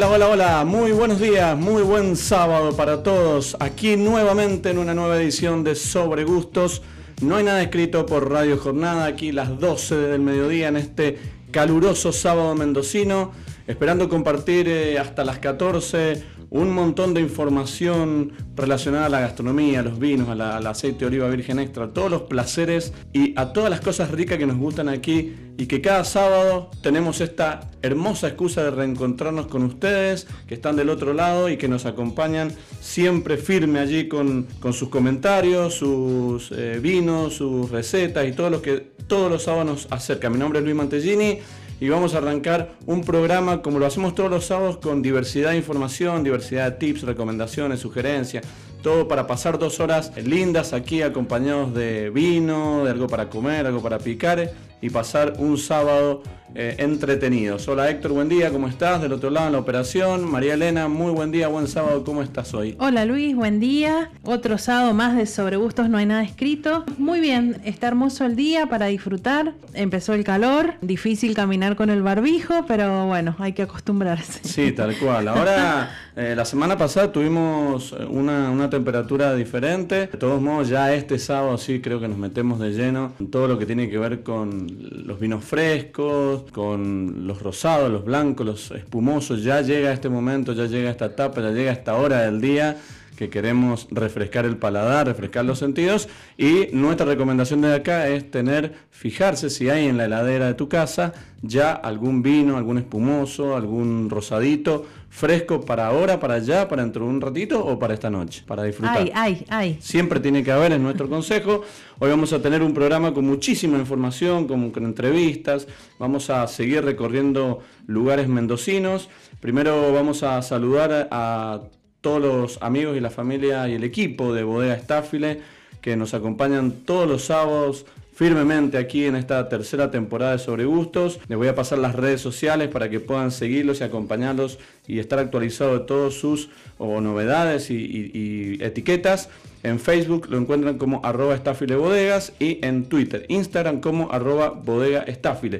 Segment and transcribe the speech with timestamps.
[0.00, 3.54] Hola, hola, hola, muy buenos días, muy buen sábado para todos.
[3.60, 6.80] Aquí nuevamente en una nueva edición de Sobre Gustos.
[7.20, 11.18] No hay nada escrito por Radio Jornada, aquí las 12 del mediodía en este
[11.50, 13.32] caluroso sábado mendocino,
[13.66, 19.82] esperando compartir eh, hasta las 14 un montón de información relacionada a la gastronomía, a
[19.84, 23.70] los vinos, al aceite de oliva virgen extra, a todos los placeres y a todas
[23.70, 28.64] las cosas ricas que nos gustan aquí y que cada sábado tenemos esta hermosa excusa
[28.64, 33.78] de reencontrarnos con ustedes que están del otro lado y que nos acompañan siempre firme
[33.78, 39.42] allí con, sus comentarios, sus eh, vinos, sus recetas y todo lo que todos los
[39.44, 40.30] sábados nos acerca.
[40.30, 41.38] Mi nombre es Luis Mantellini
[41.80, 45.56] y vamos a arrancar un programa como lo hacemos todos los sábados con diversidad de
[45.56, 48.44] información, diversidad de tips, recomendaciones, sugerencias,
[48.82, 53.82] todo para pasar dos horas lindas aquí acompañados de vino, de algo para comer, algo
[53.82, 56.22] para picar y pasar un sábado
[56.54, 57.68] eh, entretenidos.
[57.68, 59.00] Hola Héctor, buen día, ¿cómo estás?
[59.00, 60.28] Del otro lado en la operación.
[60.28, 62.74] María Elena, muy buen día, buen sábado, ¿cómo estás hoy?
[62.80, 64.10] Hola Luis, buen día.
[64.24, 66.84] Otro sábado más de Sobre Gustos, no hay nada escrito.
[66.98, 69.54] Muy bien, está hermoso el día para disfrutar.
[69.74, 74.40] Empezó el calor, difícil caminar con el barbijo, pero bueno, hay que acostumbrarse.
[74.42, 75.28] Sí, tal cual.
[75.28, 80.08] Ahora, eh, la semana pasada tuvimos eh, una, una temperatura diferente.
[80.08, 83.46] De todos modos, ya este sábado sí creo que nos metemos de lleno en todo
[83.46, 88.70] lo que tiene que ver con los vinos frescos con los rosados, los blancos, los
[88.70, 89.42] espumosos.
[89.42, 92.76] Ya llega este momento, ya llega esta etapa, ya llega esta hora del día
[93.20, 98.72] que queremos refrescar el paladar, refrescar los sentidos y nuestra recomendación de acá es tener,
[98.90, 104.08] fijarse si hay en la heladera de tu casa ya algún vino, algún espumoso, algún
[104.08, 108.42] rosadito fresco para ahora, para allá, para dentro de un ratito o para esta noche,
[108.46, 108.96] para disfrutar.
[108.96, 109.78] Ay, ay, ay.
[109.80, 111.62] Siempre tiene que haber, en nuestro consejo.
[111.98, 115.66] Hoy vamos a tener un programa con muchísima información, con, con entrevistas.
[115.98, 119.10] Vamos a seguir recorriendo lugares mendocinos.
[119.40, 121.60] Primero vamos a saludar a
[122.00, 125.40] todos los amigos y la familia y el equipo de Bodega Estáfile
[125.80, 127.86] que nos acompañan todos los sábados
[128.20, 131.18] firmemente aquí en esta tercera temporada de Sobre Gustos.
[131.28, 135.18] Les voy a pasar las redes sociales para que puedan seguirlos y acompañarlos y estar
[135.18, 139.30] actualizados de todos sus novedades y, etiquetas.
[139.62, 141.40] En Facebook lo encuentran como arroba
[141.78, 145.06] bodegas y en Twitter, Instagram como arroba bodega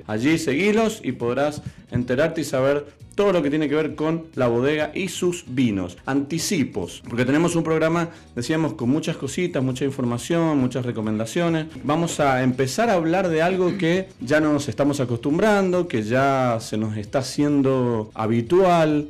[0.07, 2.85] Allí seguilos y podrás enterarte y saber
[3.15, 5.97] todo lo que tiene que ver con la bodega y sus vinos.
[6.07, 11.67] Anticipos, porque tenemos un programa, decíamos, con muchas cositas, mucha información, muchas recomendaciones.
[11.85, 16.77] Vamos a empezar a hablar de algo que ya nos estamos acostumbrando, que ya se
[16.77, 19.09] nos está haciendo habitual,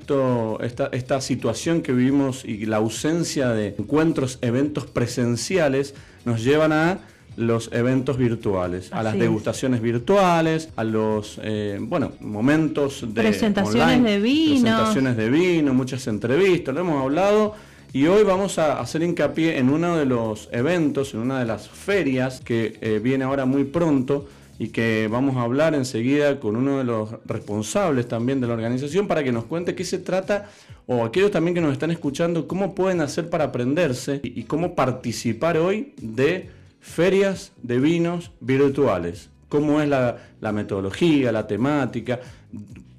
[0.61, 5.94] esta, esta situación que vivimos y la ausencia de encuentros, eventos presenciales,
[6.25, 6.99] nos llevan a
[7.37, 14.21] los eventos virtuales, a las degustaciones virtuales, a los eh, bueno momentos de presentaciones de
[14.21, 17.55] vino, presentaciones de vino, muchas entrevistas, lo hemos hablado.
[17.93, 21.69] Y hoy vamos a hacer hincapié en uno de los eventos, en una de las
[21.69, 24.29] ferias que eh, viene ahora muy pronto
[24.61, 29.09] y que vamos a hablar enseguida con uno de los responsables también de la organización
[29.09, 30.51] para que nos cuente qué se trata
[30.87, 35.57] o aquellos también que nos están escuchando, cómo pueden hacer para aprenderse y cómo participar
[35.57, 39.31] hoy de ferias de vinos virtuales.
[39.49, 40.19] ¿Cómo es la,
[40.53, 42.21] metodología, la temática?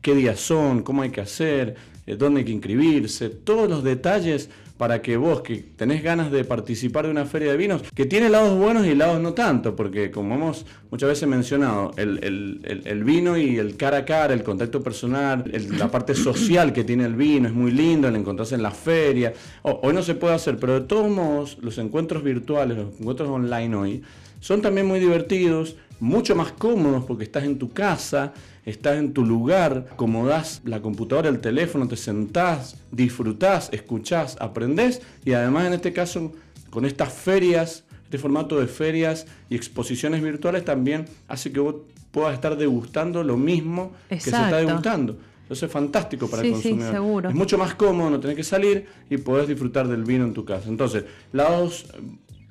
[0.02, 0.84] ¿Qué días son?
[0.84, 1.75] ¿Cómo hay que hacer?
[2.06, 3.30] ¿Dónde hay que inscribirse?
[3.30, 4.50] Todos los detalles
[4.81, 8.30] para que vos que tenés ganas de participar de una feria de vinos, que tiene
[8.30, 13.59] lados buenos y lados no tanto, porque como hemos muchas veces mencionado, el, vino y
[13.59, 15.44] el cara a cara, el contacto personal,
[15.78, 19.31] la parte social que tiene el vino es muy lindo, el encontrarse en la feria,
[19.62, 23.75] hoy no se puede hacer, pero de todos modos los encuentros virtuales, los encuentros online
[23.75, 24.02] hoy,
[24.40, 28.34] son también muy divertidos, mucho más cómodos porque estás en tu casa,
[28.66, 35.33] estás en tu lugar, acomodás la computadora, el teléfono, te sentás, disfrutás, escuchás, aprendés y
[35.33, 36.31] además en este caso
[36.69, 41.75] con estas ferias, este formato de ferias y exposiciones virtuales también hace que vos
[42.12, 45.18] puedas estar degustando lo mismo que se está degustando.
[45.50, 47.25] Eso es fantástico para el consumidor.
[47.25, 50.45] Es mucho más cómodo, no tener que salir y podés disfrutar del vino en tu
[50.45, 50.69] casa.
[50.69, 51.03] Entonces,
[51.33, 51.88] lados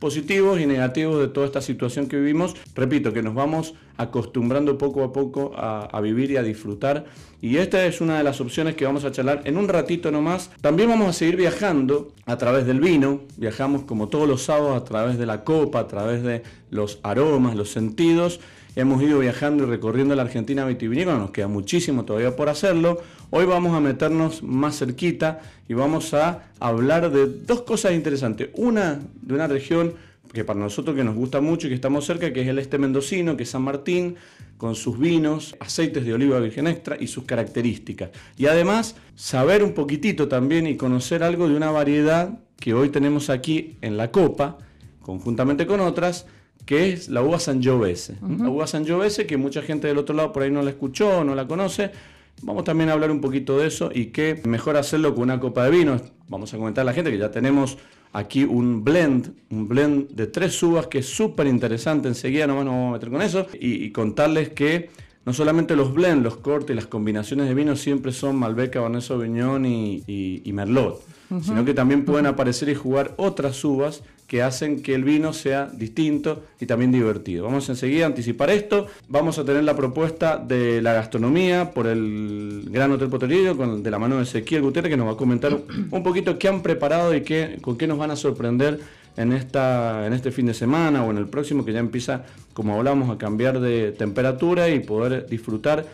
[0.00, 2.56] positivos y negativos de toda esta situación que vivimos.
[2.74, 7.04] Repito, que nos vamos acostumbrando poco a poco a, vivir y a disfrutar.
[7.42, 10.50] Y esta es una de las opciones que vamos a charlar en un ratito nomás.
[10.62, 13.20] También vamos a seguir viajando a través del vino.
[13.36, 17.54] Viajamos como todos los sábados a través de la copa, a través de los aromas,
[17.54, 18.40] los sentidos.
[18.76, 23.00] Hemos ido viajando y recorriendo la Argentina vitivinícola, nos queda muchísimo todavía por hacerlo.
[23.32, 28.48] Hoy vamos a meternos más cerquita y vamos a hablar de dos cosas interesantes.
[28.54, 29.94] Una de una región
[30.32, 32.76] que para nosotros que nos gusta mucho y que estamos cerca, que es el este
[32.76, 34.16] mendocino, que es San Martín,
[34.58, 38.10] con sus vinos, aceites de oliva virgen extra y sus características.
[38.36, 43.30] Y además, saber un poquitito también y conocer algo de una variedad que hoy tenemos
[43.30, 44.58] aquí en la copa,
[45.02, 46.26] conjuntamente con otras,
[46.66, 48.16] que es la uva Sangiovese.
[48.20, 51.36] La uva Sangiovese que mucha gente del otro lado por ahí no la escuchó, no
[51.36, 51.92] la conoce.
[52.42, 55.64] Vamos también a hablar un poquito de eso y que mejor hacerlo con una copa
[55.64, 56.00] de vino.
[56.28, 57.78] Vamos a comentar a la gente que ya tenemos
[58.12, 62.08] aquí un blend, un blend de tres uvas que es súper interesante.
[62.08, 64.90] Enseguida nomás nos vamos a meter con eso y, contarles que
[65.26, 69.02] no solamente los blends, los cortes y las combinaciones de vino siempre son Malbec, Cabernet
[69.02, 71.02] Sauvignon y, y Merlot,
[71.42, 75.66] sino que también pueden aparecer y jugar otras uvas que hacen que el vino sea
[75.66, 77.46] distinto y también divertido.
[77.46, 78.86] Vamos enseguida a anticipar esto.
[79.08, 83.90] Vamos a tener la propuesta de la gastronomía por el Gran Hotel Poterillo, con, de
[83.90, 85.58] la mano de Ezequiel Gutiérrez, que nos va a comentar
[85.90, 88.78] un poquito qué han preparado y qué, con qué nos van a sorprender
[89.16, 92.22] en, esta, en este fin de semana o en el próximo, que ya empieza,
[92.52, 95.86] como hablamos, a cambiar de temperatura y poder disfrutar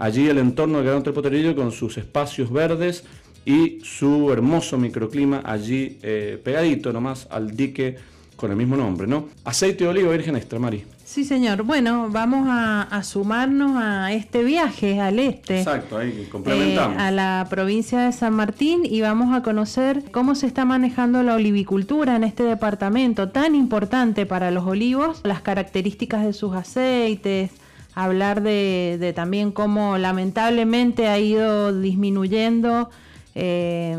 [0.00, 3.04] allí el entorno del Gran Hotel Poterillo con sus espacios verdes
[3.44, 7.96] y su hermoso microclima allí eh, pegadito nomás al dique
[8.36, 9.28] con el mismo nombre, ¿no?
[9.44, 10.84] Aceite de oliva virgen extra, Mari.
[11.04, 11.62] Sí, señor.
[11.62, 15.58] Bueno, vamos a, sumarnos a este viaje al este.
[15.58, 16.96] Exacto, ahí complementamos.
[16.96, 21.22] Eh, a la provincia de San Martín y vamos a conocer cómo se está manejando
[21.22, 27.50] la olivicultura en este departamento tan importante para los olivos, las características de sus aceites,
[27.94, 32.90] hablar de, de también cómo lamentablemente ha ido disminuyendo
[33.34, 33.96] eh,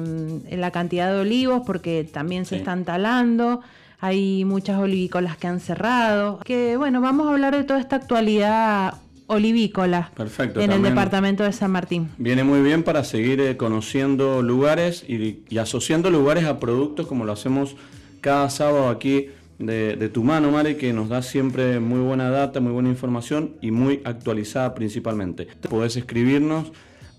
[0.51, 3.61] la cantidad de olivos porque también se están talando.
[3.99, 6.39] Hay muchas olivícolas que han cerrado.
[6.39, 8.95] Que bueno, vamos a hablar de toda esta actualidad
[9.27, 10.11] olivícola
[10.55, 12.09] en el departamento de San Martín.
[12.17, 17.31] Viene muy bien para seguir eh, conociendo lugares y, asociando lugares a productos como lo
[17.31, 17.75] hacemos
[18.21, 22.59] cada sábado aquí de, de, tu mano, Mari, que nos da siempre muy buena data,
[22.59, 25.47] muy buena información y muy actualizada principalmente.
[25.69, 26.71] Podés escribirnos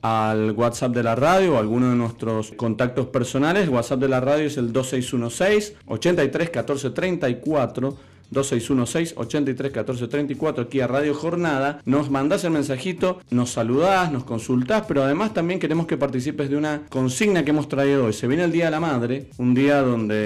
[0.06, 3.68] al WhatsApp de la radio o alguno de nuestros contactos personales.
[3.68, 7.96] WhatsApp de la radio es el 2616 83 14 34
[8.30, 11.80] 2616 83 14 34 aquí a Radio Jornada.
[11.84, 16.56] Nos mandás el mensajito, nos saludás, nos consultás, pero además también queremos que participes de
[16.56, 18.12] una consigna que hemos traído hoy.
[18.12, 20.16] Se viene el Día de la Madre, un día donde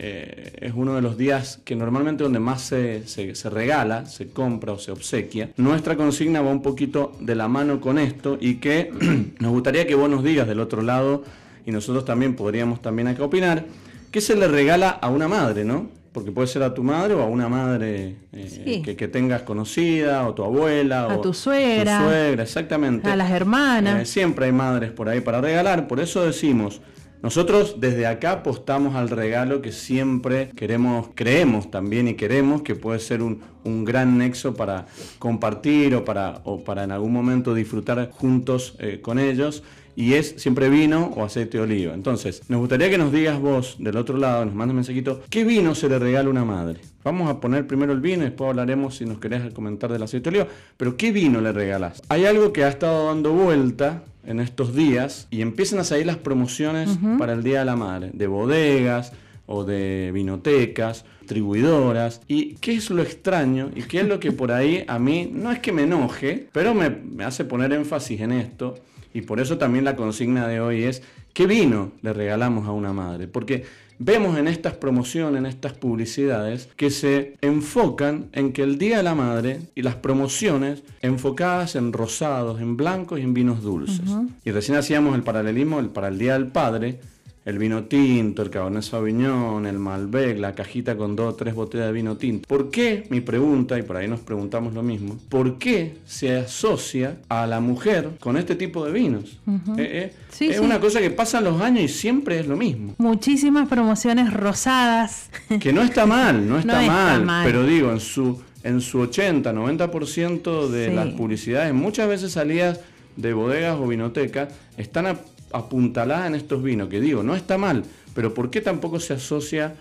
[0.00, 4.72] eh, es uno de los días que normalmente donde más se, se, regala, se compra
[4.72, 5.50] o se obsequia.
[5.56, 8.92] Nuestra consigna va un poquito de la mano con esto y que
[9.38, 11.24] nos gustaría que vos nos digas del otro lado
[11.66, 13.66] y nosotros también podríamos también acá opinar.
[14.10, 15.99] ¿Qué se le regala a una madre, no?
[16.12, 20.34] Porque puede ser a tu madre o a una madre eh, que, tengas conocida, o
[20.34, 23.08] tu abuela, a o tu suegra, tu suegra, exactamente.
[23.08, 24.02] A las hermanas.
[24.02, 26.80] Eh, siempre hay madres por ahí para regalar, por eso decimos,
[27.22, 32.98] nosotros desde acá apostamos al regalo que siempre queremos, creemos también y queremos que puede
[32.98, 33.40] ser un,
[33.84, 34.86] gran nexo para
[35.18, 39.62] compartir o para, o para en algún momento disfrutar juntos eh, con ellos
[39.96, 41.94] y es siempre vino o aceite de oliva.
[41.94, 45.44] Entonces, nos gustaría que nos digas vos del otro lado, nos mandes un mensajito, ¿qué
[45.44, 46.80] vino se le regala a una madre?
[47.04, 50.30] Vamos a poner primero el vino, y después hablaremos si nos querés comentar del aceite
[50.30, 52.02] de oliva, pero ¿qué vino le regalas?
[52.08, 56.18] Hay algo que ha estado dando vuelta en estos días y empiezan a salir las
[56.18, 59.12] promociones para el Día de la Madre, de bodegas
[59.46, 62.20] o de vinotecas, distribuidoras.
[62.28, 63.70] ¿Y qué es lo extraño?
[63.74, 66.74] ¿Y qué es lo que por ahí a mí, no es que me enoje, pero
[66.74, 68.76] me, me hace poner énfasis en esto?
[69.12, 71.02] Y por eso también la consigna de hoy es,
[71.32, 73.26] ¿qué vino le regalamos a una madre?
[73.26, 73.64] Porque
[73.98, 79.02] vemos en estas promociones, en estas publicidades, que se enfocan en que el Día de
[79.02, 84.10] la Madre y las promociones enfocadas en rosados, en blancos y en vinos dulces.
[84.44, 87.00] Y recién hacíamos el paralelismo para el Día del Padre,
[87.44, 91.86] el vino tinto, el Cabernet Sauvignon, el Malbec, la cajita con dos o tres botellas
[91.86, 92.46] de vino tinto.
[92.46, 97.16] ¿Por qué, mi pregunta, y por ahí nos preguntamos lo mismo, ¿por qué se asocia
[97.28, 99.38] a la mujer con este tipo de vinos?
[99.78, 102.94] Eh, eh, es una cosa que pasa los años y siempre es lo mismo.
[102.98, 105.30] Muchísimas promociones rosadas.
[105.60, 110.68] Que no está mal, no está, mal, pero digo, en su, en su 80, 90%
[110.68, 112.80] de las publicidades, muchas veces salidas
[113.16, 115.16] de bodegas o vinotecas, están a
[115.52, 119.74] apuntalada en estos vinos, que digo, no está mal, pero ¿por qué tampoco se asocia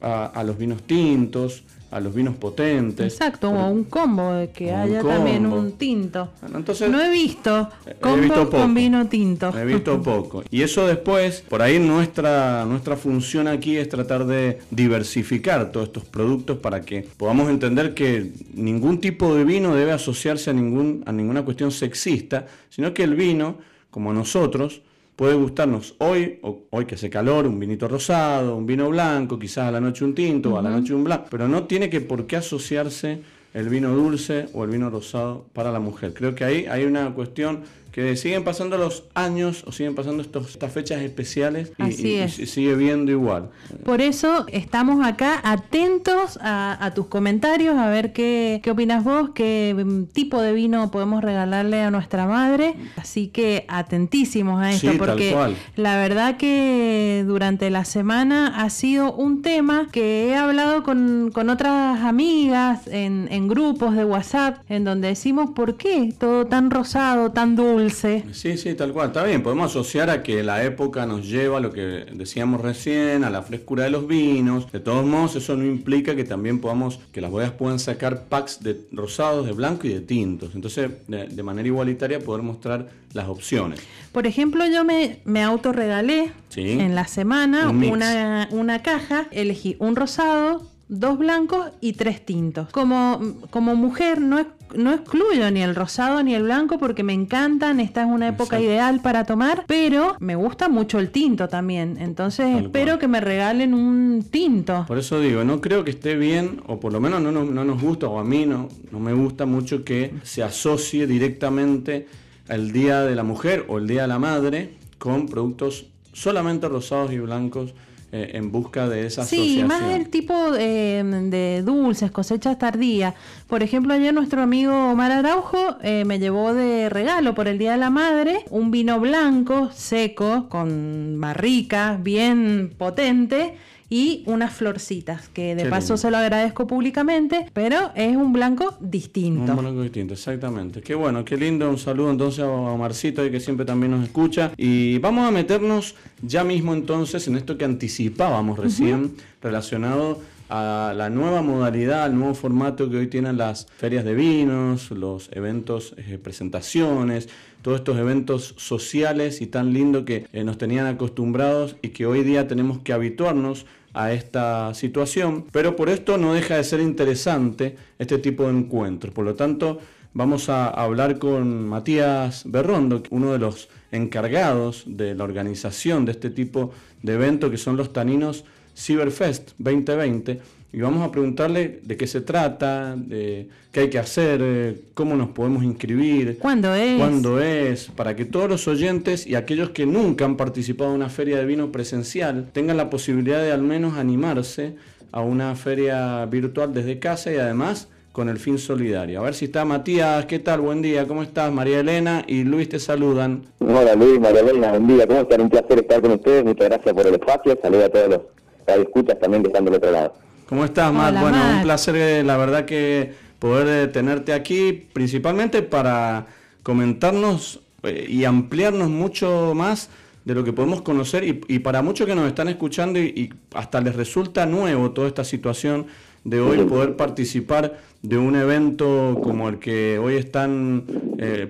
[0.00, 3.12] a, los vinos tintos, a los vinos potentes?
[3.14, 6.30] Exacto, o un combo, de que haya también un tinto.
[6.54, 7.68] Entonces, no he visto
[8.00, 9.56] combo con vino tinto.
[9.56, 10.42] He visto poco.
[10.50, 16.04] Y eso después, por ahí nuestra, nuestra función aquí es tratar de diversificar todos estos
[16.04, 21.12] productos para que podamos entender que ningún tipo de vino debe asociarse a, ningún, a
[21.12, 23.56] ninguna cuestión sexista, sino que el vino,
[23.90, 24.82] como nosotros,
[25.16, 29.68] puede gustarnos hoy, o hoy que hace calor, un vinito rosado, un vino blanco, quizás
[29.68, 32.00] a la noche un tinto, o a la noche un blanco, pero no tiene que
[32.00, 33.22] por qué asociarse
[33.54, 36.12] el vino dulce o el vino rosado para la mujer.
[36.12, 37.62] Creo que ahí hay una cuestión
[37.94, 43.12] que siguen pasando los años o siguen pasando estos, estas fechas especiales y, sigue viendo
[43.12, 43.50] igual.
[43.84, 49.76] Por eso estamos acá atentos a, tus comentarios, a ver qué, qué opinas vos, qué
[49.78, 52.74] mm, tipo de vino podemos regalarle a nuestra madre.
[52.96, 55.36] Así que atentísimos a esto, porque
[55.76, 61.48] la verdad que durante la semana ha sido un tema que he hablado con, con
[61.48, 67.30] otras amigas en, en grupos de WhatsApp, en donde decimos, ¿por qué todo tan rosado,
[67.30, 67.83] tan dulce?
[68.32, 69.08] Sí, sí, tal cual.
[69.08, 73.24] Está bien, podemos asociar a que la época nos lleva a lo que decíamos recién,
[73.24, 74.70] a la frescura de los vinos.
[74.72, 78.62] De todos modos, eso no implica que también podamos, que las bodegas puedan sacar packs
[78.62, 80.54] de rosados, de blanco y de tintos.
[80.54, 83.80] Entonces, de, manera igualitaria, poder mostrar las opciones.
[84.12, 90.62] Por ejemplo, yo me, me autorregalé en la semana una, una caja, elegí un rosado,
[90.88, 92.70] dos blancos y tres tintos.
[92.70, 94.46] Como, como mujer no,
[94.76, 98.60] no excluyo ni el rosado ni el blanco porque me encantan, esta es una época
[98.60, 103.74] ideal para tomar, pero me gusta mucho el tinto también, entonces espero que me regalen
[103.74, 104.84] un tinto.
[104.86, 107.82] Por eso digo, no creo que esté bien, o por lo menos no, no, nos
[107.82, 112.06] gusta, o a mí no, no me gusta mucho que se asocie directamente
[112.48, 117.12] el Día de la Mujer o el Día de la Madre con productos solamente rosados
[117.12, 117.74] y blancos
[118.16, 123.12] eh, en busca de esa sí, más el tipo de dulces, cosechas tardías.
[123.48, 127.72] Por ejemplo, ayer nuestro amigo Omar Araujo eh, me llevó de regalo por el Día
[127.72, 133.56] de la Madre un vino blanco, seco, con barrica, bien potente
[133.94, 139.52] y unas florcitas, que de paso se lo agradezco públicamente, pero es un blanco distinto.
[139.52, 140.80] Un blanco distinto, exactamente.
[140.80, 141.70] Qué bueno, qué lindo.
[141.70, 144.50] Un saludo entonces a Marcito, que siempre también nos escucha.
[144.56, 151.08] Y vamos a meternos ya mismo entonces en esto que anticipábamos recién, relacionado a la
[151.08, 156.18] nueva modalidad, al nuevo formato que hoy tienen las ferias de vinos, los eventos, eh,
[156.20, 157.28] presentaciones,
[157.62, 162.22] todos estos eventos sociales y tan lindo que eh, nos tenían acostumbrados y que hoy
[162.22, 167.76] día tenemos que habituarnos a esta situación, pero por esto no deja de ser interesante
[167.98, 169.14] este tipo de encuentros.
[169.14, 169.78] Por lo tanto,
[170.12, 176.30] vamos a hablar con Matías Berrondo, uno de los encargados de la organización de este
[176.30, 176.72] tipo
[177.02, 178.44] de eventos que son los taninos
[178.76, 180.40] Cyberfest 2020
[180.74, 185.14] y vamos a preguntarle de qué se trata, de qué hay que hacer, eh, cómo
[185.14, 189.86] nos podemos inscribir, cuándo es, cuándo es, para que todos los oyentes y aquellos que
[189.86, 193.96] nunca han participado en una feria de vino presencial tengan la posibilidad de al menos
[193.96, 194.74] animarse
[195.12, 199.20] a una feria virtual desde casa y además con el fin solidario.
[199.20, 200.60] A ver si está Matías, ¿qué tal?
[200.60, 201.52] Buen día, ¿cómo estás?
[201.52, 203.44] María Elena y Luis te saludan.
[203.60, 205.40] Hola Luis, María Elena, buen día, ¿cómo están?
[205.40, 208.20] Un placer estar con ustedes, muchas gracias por el espacio, saludos a todos los
[208.66, 210.24] que escuchas también que están del otro lado.
[210.48, 211.18] ¿Cómo estás, Matt?
[211.20, 216.26] bueno, un placer, eh, la verdad que poder eh, tenerte aquí, principalmente para
[216.62, 219.88] comentarnos eh, y ampliarnos mucho más
[220.26, 223.96] de lo que podemos conocer y, para muchos que nos están escuchando y, hasta les
[223.96, 225.86] resulta nuevo toda esta situación
[226.24, 230.84] de hoy poder participar de un evento como el que hoy están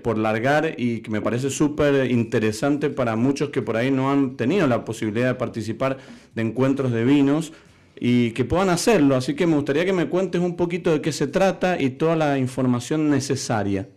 [0.02, 4.36] por largar y que me parece súper interesante para muchos que por ahí no han
[4.36, 5.98] tenido la posibilidad de participar
[6.34, 7.52] de encuentros de vinos
[8.06, 9.16] y que puedan hacerlo.
[9.16, 12.14] Así que me gustaría que me cuentes un poquito de qué se trata y toda
[12.16, 13.88] la información necesaria.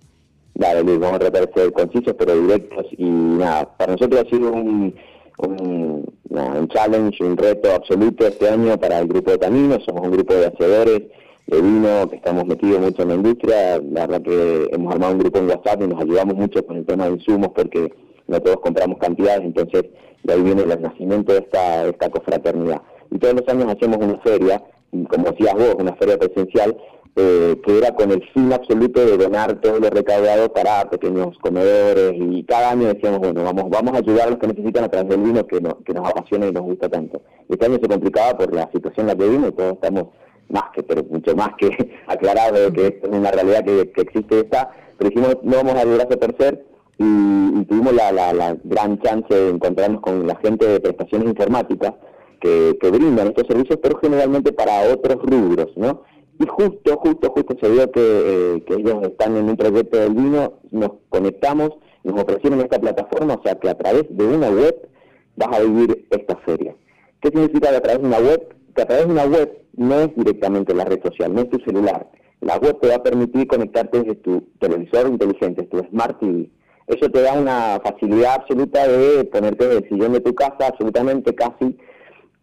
[0.55, 2.85] Dale, Luis, vamos a tratar de ser concisos pero directos.
[2.97, 4.95] Y nada, para nosotros ha sido un,
[5.39, 9.83] un, challenge, un reto absoluto este año para el grupo de Caminos.
[9.83, 11.01] Somos un grupo de hacedores
[11.47, 13.81] de vino que estamos metidos mucho en la industria.
[13.91, 16.85] La verdad que hemos armado un grupo en WhatsApp y nos ayudamos mucho con el
[16.85, 17.91] tema de insumos porque
[18.27, 19.83] no todos compramos cantidades, entonces
[20.23, 23.97] de ahí viene el nacimiento de esta, de esta confraternidad y todos los años hacemos
[23.97, 24.61] una feria,
[25.09, 26.77] como decías vos, una feria presencial,
[27.19, 32.13] eh, que era con el fin absoluto de donar todo lo recaudado para pequeños comedores
[32.15, 35.09] y cada año decíamos, bueno, vamos vamos a ayudar a los que necesitan a través
[35.09, 37.21] del vino que, que nos apasiona y nos gusta tanto.
[37.49, 40.09] Este año se complicaba por la situación en la que vino y todos estamos
[40.49, 44.01] más que, pero mucho más que aclarados de que esto es una realidad que, que
[44.01, 46.65] existe esta, pero dijimos, no vamos a ayudar a tercer
[46.99, 51.29] y, y tuvimos la, la, la gran chance de encontrarnos con la gente de prestaciones
[51.29, 51.93] informáticas
[52.39, 56.03] que, brindan estos servicios, pero generalmente para otros rubros, ¿no?
[56.39, 60.13] Y justo, justo, justo se vio que, eh, que ellos están en un proyecto del
[60.13, 61.71] vino, nos conectamos,
[62.03, 64.87] nos ofrecieron esta plataforma, o sea que a través de una web
[65.35, 66.75] vas a vivir esta feria.
[67.21, 68.55] ¿Qué significa que a través de una web?
[68.75, 71.59] Que a través de una web no es directamente la red social, no es tu
[71.59, 72.09] celular.
[72.41, 76.49] La web te va a permitir conectarte desde tu televisor inteligente, tu Smart TV.
[76.87, 81.35] Eso te da una facilidad absoluta de ponerte en el sillón de tu casa, absolutamente
[81.35, 81.77] casi,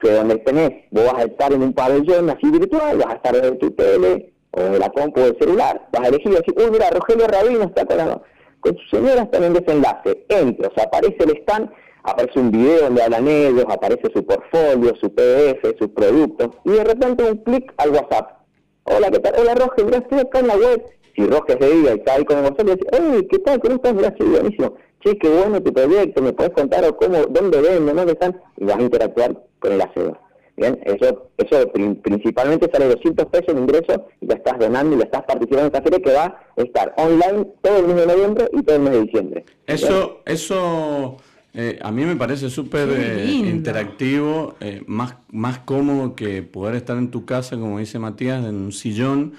[0.00, 3.36] que donde tenés, vos vas a estar en un pabellón así virtual, vas a estar
[3.36, 6.70] en tu tele o en la compu del celular, vas a elegir y decir, uy,
[6.70, 8.20] mira, Rogelio Rabino está con, la,
[8.60, 11.70] con su señora, está en el desenlace, entra, o sea, aparece el stand,
[12.10, 16.84] aparece un video donde hablan ellos, aparece su portfolio, su PDF, sus productos, y de
[16.84, 18.38] repente un clic al WhatsApp.
[18.84, 19.34] Hola, ¿qué tal?
[19.38, 20.82] Hola, Rogelio, mira, estoy acá en la web.
[21.14, 23.60] Si Roger se diga y está ahí con vosotros, dice, hey, ¿qué tal?
[23.60, 23.94] ¿Cómo estás?
[23.94, 24.74] Mira, buenísimo.
[25.00, 28.40] Che, qué bueno tu proyecto, ¿me puedes contar o cómo, dónde ven, dónde están?
[28.56, 30.18] Y vas a interactuar con el hacedor.
[30.56, 31.70] Bien, eso, eso
[32.02, 35.66] principalmente sale 200 pesos de ingreso y ya estás donando y ya estás participando en
[35.66, 36.24] esta feria que va
[36.56, 39.44] a estar online todo el mes de noviembre y todo el mes de diciembre.
[39.68, 41.16] Eso, eso
[41.60, 46.96] eh, a mí me parece súper eh, interactivo, eh, más, más cómodo que poder estar
[46.96, 49.32] en tu casa, como dice Matías, en un sillón,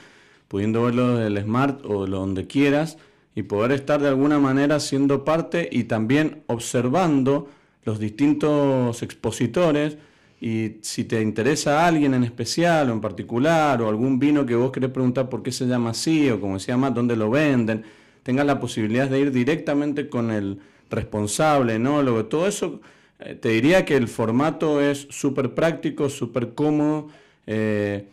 [0.50, 2.98] pudiendo verlo del smart o de donde quieras
[3.36, 7.48] y poder estar de alguna manera siendo parte y también observando
[7.86, 9.96] los distintos expositores.
[10.42, 14.74] Y si te interesa alguien en especial o en particular, o algún vino que vos
[14.74, 17.86] querés preguntar por qué se llama así, o como se llama, dónde lo venden,
[18.24, 22.82] tengas la posibilidad de ir directamente con el responsable, enólogo, todo eso,
[23.20, 27.10] eh, te diría que el formato es súper práctico, súper cómodo.
[27.46, 28.08] Eh,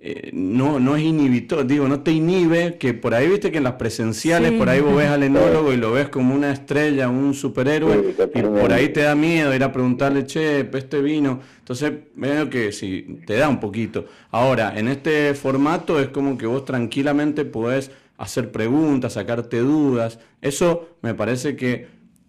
[0.00, 3.64] eh, no, no es inhibitor, digo, no te inhibe, que por ahí viste que en
[3.64, 7.34] las presenciales, por ahí vos ves al enólogo y lo ves como una estrella, un
[7.34, 11.40] superhéroe, y por ahí te da miedo ir a preguntarle, che, este vino.
[11.58, 14.06] Entonces, veo que sí, te da un poquito.
[14.30, 20.18] Ahora, en este formato es como que vos tranquilamente podés hacer preguntas, sacarte dudas.
[20.40, 21.86] Eso me parece que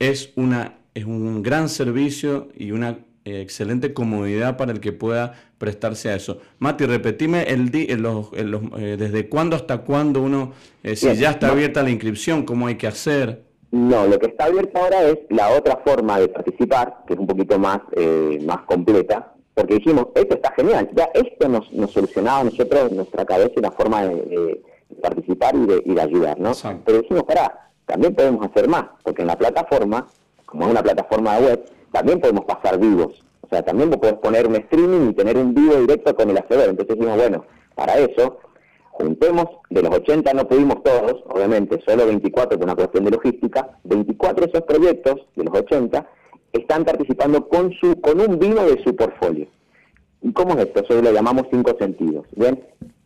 [0.09, 5.33] es, una, es un gran servicio y una eh, excelente comodidad para el que pueda
[5.57, 6.39] prestarse a eso.
[6.59, 10.51] Mati, repetime el di, los, eh, desde cuándo hasta cuándo uno,
[10.83, 13.43] eh, si ya está abierta la inscripción, cómo hay que hacer.
[13.71, 17.25] No, lo que está abierto ahora es la otra forma de participar, que es un
[17.25, 17.79] poquito más,
[18.45, 22.97] más completa, porque dijimos, esto está genial, ya esto nos, nos solucionaba a nosotros en
[22.97, 24.61] nuestra cabeza una forma de,
[25.01, 26.51] participar y de, y de ayudar, ¿no?
[26.85, 30.07] Pero dijimos, pará, también podemos hacer más, porque en la plataforma,
[30.45, 33.23] como es una plataforma web, también podemos pasar vivos.
[33.41, 36.37] O sea, también vos podés poner un streaming y tener un vivo directo con el
[36.37, 36.69] hacedor.
[36.69, 38.39] Entonces dijimos, bueno, para eso,
[38.91, 43.77] juntemos, de los 80 no pudimos todos, obviamente, solo 24 por una cuestión de logística,
[43.83, 46.07] 24 de esos proyectos, de los 80,
[46.53, 49.47] están participando con su con un vino de su portfolio.
[50.21, 50.81] ¿Y cómo es esto?
[50.81, 52.25] Eso lo llamamos cinco sentidos.
[52.35, 52.63] ¿Bien?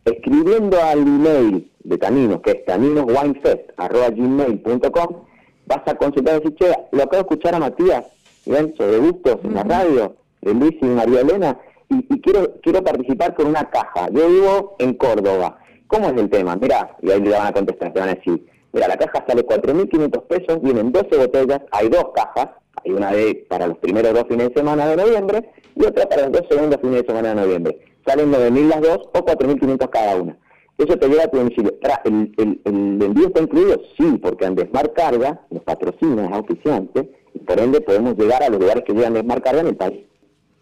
[0.07, 5.25] Escribiendo al email de Caminos, que es caminoswinefest.com,
[5.65, 8.05] vas a consultar y decir, che, lo acabo de escuchar a Matías,
[8.45, 13.47] sobre gustos en la radio, de Luis y María Elena, y, quiero quiero participar con
[13.47, 14.07] una caja.
[14.11, 15.59] Yo vivo en Córdoba.
[15.87, 16.55] ¿Cómo es el tema?
[16.55, 19.45] Mira, y ahí le van a contestar, te van a decir, mira, la caja sale
[19.45, 22.47] 4.500 pesos, vienen 12 botellas, hay dos cajas,
[22.81, 26.29] hay una de para los primeros dos fines de semana de noviembre y otra para
[26.29, 27.77] los dos segundos fines de semana de noviembre.
[28.07, 30.37] Salen 9.000 las dos o 4.500 cada una.
[30.77, 31.75] Eso te lleva a tu domicilio.
[32.05, 33.81] ¿El, el, el envío está incluido?
[33.97, 38.59] Sí, porque Andesmar Carga nos patrocina, es auspiciante, y por ende podemos llegar a los
[38.59, 40.05] lugares que llegan Andesmar Carga en el país.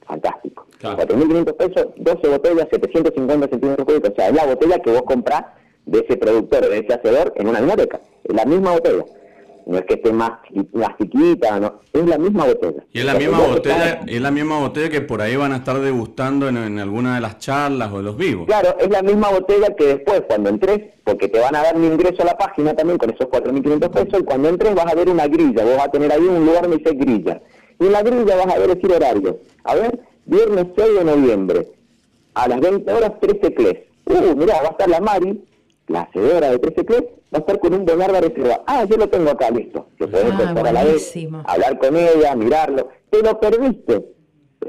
[0.08, 0.66] Fantástico.
[0.82, 4.10] 4.500 pesos, 12 botellas, 750 centímetros cúbicos.
[4.10, 5.44] O sea, es la botella que vos comprás
[5.86, 8.02] de ese productor, de ese hacedor, en una biblioteca.
[8.24, 9.06] Es la misma botella.
[9.66, 10.32] No es que esté más,
[10.74, 12.84] más chiquita, no, es la misma botella.
[12.94, 15.80] Y es la misma botella, es la misma botella que por ahí van a estar
[15.80, 18.46] degustando en, alguna de las charlas o de los vivos.
[18.46, 21.84] Claro, es la misma botella que después cuando entres, porque te van a dar un
[21.84, 25.10] ingreso a la página también con esos 4.500 pesos, y cuando entres vas a ver
[25.10, 27.42] una grilla, vos vas a tener ahí un lugar donde dice grilla.
[27.80, 29.40] Y en la grilla vas a ver decir horario.
[29.64, 31.68] A ver, viernes 6 de noviembre,
[32.36, 33.78] a las 20 horas 13 cles.
[34.06, 35.44] Uh, mirá, va a estar la Mari,
[35.88, 38.64] la hacedora de 13 cles, va a estar con un Bernardo reserva.
[38.66, 39.88] Ah, yo lo tengo acá, listo.
[39.98, 42.90] Lo podés ah, a la vez, hablar con ella, mirarlo.
[43.10, 44.06] Te lo perdiste.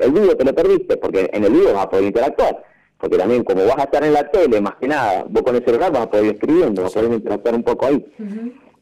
[0.01, 2.63] El video te lo perdiste, porque en el video vas a poder interactuar.
[2.99, 5.65] Porque también, como vas a estar en la tele, más que nada, vos con el
[5.65, 8.07] celular vas a poder ir escribiendo, vas a poder interactuar un poco ahí.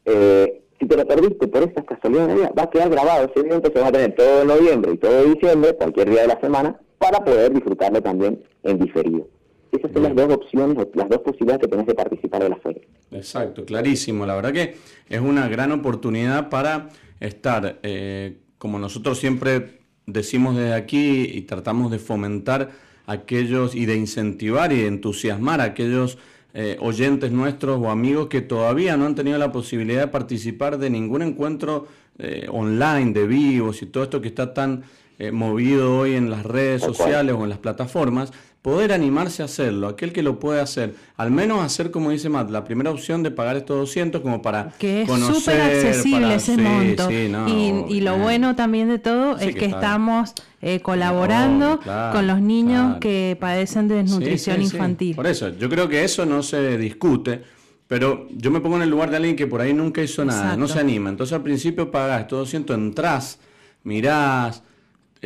[0.05, 3.83] eh, si te lo perdiste por estas casualidades, va a quedar grabado ese video, entonces
[3.83, 7.53] va a tener todo noviembre y todo diciembre, cualquier día de la semana, para poder
[7.53, 9.27] disfrutarlo también en diferido.
[9.75, 12.83] Esas son las dos opciones, las dos posibilidades que tenés de participar de la feria.
[13.11, 14.25] Exacto, clarísimo.
[14.25, 14.77] La verdad que
[15.09, 21.91] es una gran oportunidad para estar, eh, como nosotros siempre decimos desde aquí y tratamos
[21.91, 22.71] de fomentar
[23.07, 26.19] aquellos y de incentivar y de entusiasmar a aquellos
[26.53, 30.89] eh, oyentes nuestros o amigos que todavía no han tenido la posibilidad de participar de
[30.89, 34.85] ningún encuentro eh, online, de vivos y todo esto que está tan
[35.33, 38.33] movido hoy en las redes sociales o en las plataformas,
[38.65, 42.49] poder animarse a hacerlo, aquel que lo puede hacer, al menos hacer como dice Matt,
[42.49, 47.11] la primera opción de pagar estos 200 como para que es súper accesible ese monto
[47.11, 51.79] y, lo bueno también de todo es que, estamos eh, colaborando
[52.13, 55.15] con los niños que padecen de desnutrición infantil.
[55.15, 57.43] Por eso, yo creo que eso no se discute.
[57.87, 60.57] Pero yo me pongo en el lugar de alguien que por ahí nunca hizo nada,
[60.57, 61.11] no se anima.
[61.11, 63.39] Entonces al principio pagas estos 200, entras,
[63.83, 64.63] mirás,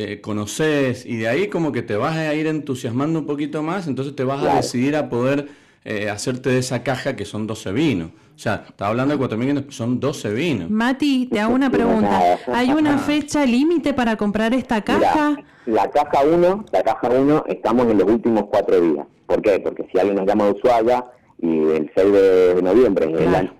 [0.01, 3.85] eh, conoces y de ahí como que te vas a ir entusiasmando un poquito más,
[3.85, 5.49] entonces te vas a decidir a poder
[5.83, 8.11] eh, hacerte de esa caja que son 12 vinos.
[8.33, 10.69] O sea, estaba hablando de 4.500, son 12 vinos.
[10.69, 12.39] Mati, te hago una pregunta.
[12.47, 15.35] ¿Hay una fecha límite para comprar esta caja?
[15.65, 19.05] la caja 1, la caja 1, estamos en los últimos cuatro días.
[19.25, 19.59] ¿Por qué?
[19.59, 21.05] Porque si alguien nos llama de Ushuaia
[21.39, 23.53] y el 6 de noviembre es el año.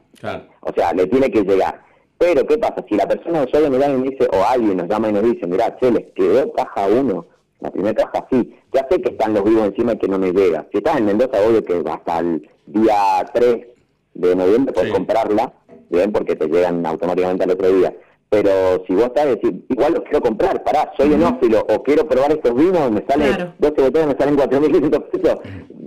[0.61, 1.88] O sea, le tiene que llegar.
[2.19, 2.83] Pero, ¿qué pasa?
[2.87, 5.23] Si la persona de me llama y me dice, o alguien nos llama y nos
[5.23, 7.25] dice, mira, che, les quedó caja 1,
[7.61, 10.33] la primera caja sí, ya sé que están los vivos encima y que no me
[10.33, 10.67] llega.
[10.71, 13.57] Si estás en Mendoza, obvio que hasta el día 3
[14.15, 15.53] de noviembre puedes comprarla,
[15.89, 17.95] bien, porque te llegan automáticamente al otro día.
[18.29, 22.33] Pero si vos estás, decir, igual los quiero comprar, pará, soy enófilo, o quiero probar
[22.33, 23.53] estos vinos, me salen claro.
[23.57, 25.39] 12 botellas, me salen 4.500 pesos,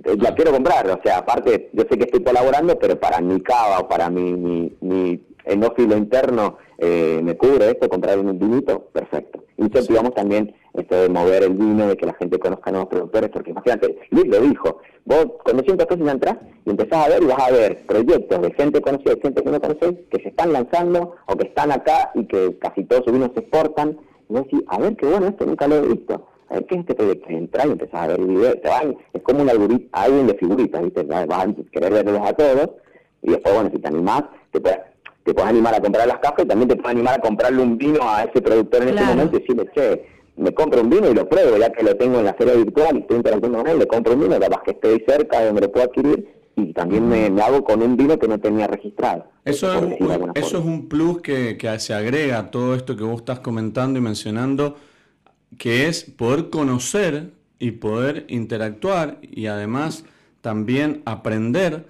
[0.05, 0.91] eh, la quiero comprar.
[0.91, 4.33] O sea, aparte, yo sé que estoy colaborando, pero para mi cava o para mi,
[4.33, 9.45] mi, mi enófilo interno eh, me cubre esto, comprar un vinito, perfecto.
[9.57, 13.53] Incentivamos también esto de mover el vino, de que la gente conozca nuevos productores, porque
[13.53, 17.39] imagínate, Luis lo dijo, vos con 200 pesos entras y empezás a ver y vas
[17.39, 21.15] a ver proyectos de gente conocida y gente que no conoces que se están lanzando
[21.27, 23.99] o que están acá y que casi todos sus vinos se exportan.
[24.29, 26.27] Y vos decís, a ver qué bueno, esto nunca lo he visto.
[26.49, 27.29] A ver qué es este proyecto.
[27.29, 28.57] Entras y empezás a ver videos,
[29.13, 31.05] es como un algoritmo, alguien de figuritas, ¿viste?
[31.05, 32.71] Vas a querer verlos a todos
[33.23, 34.92] y después, bueno, si te animás, te puedes
[35.25, 37.79] te puedes animar a comprar las cajas y también te puedes animar a comprarle un
[37.79, 40.07] vino a ese productor en ese momento y decirle, che,
[40.37, 42.97] me compro un vino y lo pruebo, ya que lo tengo en la feria virtual
[42.97, 45.61] y estoy interactuando con él, le compro un vino, capaz que estoy cerca de donde
[45.63, 49.27] lo puedo adquirir y también me, hago con un vino que no tenía registrado.
[49.45, 49.97] Eso, es,
[50.35, 53.99] eso es un plus que, que se agrega a todo esto que vos estás comentando
[53.99, 54.77] y mencionando,
[55.59, 60.05] que es poder conocer y poder interactuar y además
[60.41, 61.87] también aprender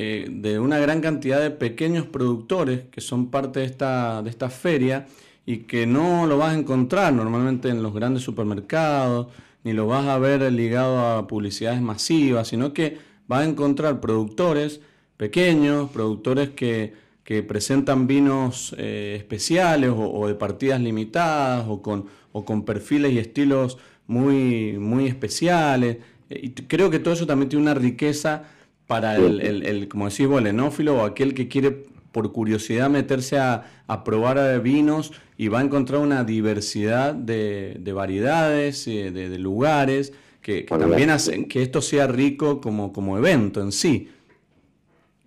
[0.00, 4.48] eh, de una gran cantidad de pequeños productores que son parte de esta, de esta
[4.48, 5.06] feria
[5.44, 9.26] y que no lo vas a encontrar normalmente en los grandes supermercados,
[9.64, 14.80] ni lo vas a ver ligado a publicidades masivas, sino que vas a encontrar productores
[15.16, 17.08] pequeños, productores que,
[17.48, 23.78] presentan vinos eh, especiales o, de partidas limitadas o con, o con perfiles y estilos
[24.06, 25.98] muy, muy especiales.
[26.30, 28.44] Y creo que todo eso también tiene una riqueza
[28.88, 33.38] para el, el, como decís vos, el enófilo o aquel que quiere por curiosidad meterse
[33.38, 33.64] a,
[34.04, 40.62] probar eh, vinos y va a encontrar una diversidad de, variedades, eh, de, lugares, que,
[40.62, 44.10] también hacen que esto sea rico como, como evento en sí.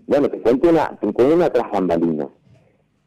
[0.07, 1.67] Bueno, te cuento una, te cuento una tras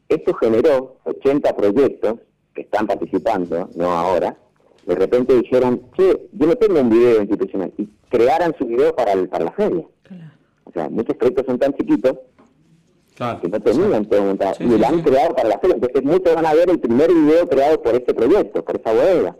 [0.07, 2.15] Esto generó 80 proyectos
[2.53, 4.37] que están participando, no ahora,
[4.85, 9.11] de repente dijeron, che, yo no tengo un video institucional, y crearan su video para,
[9.11, 9.85] el, para la feria.
[10.75, 12.17] Sea, muchos proyectos son tan chiquitos
[13.41, 14.55] que no tenían todo montado.
[14.59, 15.75] y lo han creado para la feria.
[15.75, 19.37] Entonces muchos van a ver el primer video creado por este proyecto, por esa bodega.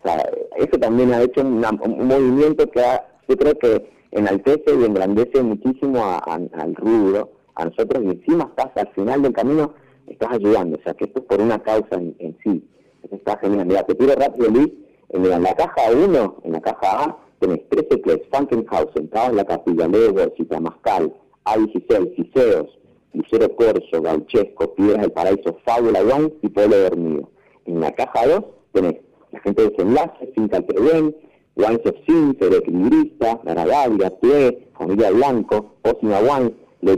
[0.00, 2.82] O sea, eso también ha hecho un movimiento que
[3.28, 8.92] yo creo que enaltece y engrandece muchísimo al rubro, a nosotros, y encima estás al
[8.94, 9.74] final del camino
[10.08, 12.68] estás ayudando, o sea, que esto es por una causa en, sí.
[13.02, 13.66] Eso está genial.
[13.66, 14.70] Mira, te tiro rápido, Luis,
[15.10, 19.36] en, en la caja 1, en la caja A, tenés 13 clips, Funkenhausen, Caos en
[19.36, 20.20] la Capilla, Lego,
[20.60, 21.12] Mascal,
[21.44, 22.78] A16, Ciseos,
[23.12, 27.30] Lucero Corso, Gauchesco, Piedras del Paraíso, Fábula One y Pueblo Dormido.
[27.66, 28.96] En la caja 2 tenés
[29.32, 31.14] la gente de desenlace, Finca Alpedén,
[31.56, 36.54] Wines of Sin, Equilibrista, Garavaglia, Tue, Familia Blanco, Osina One,
[36.84, 36.96] Le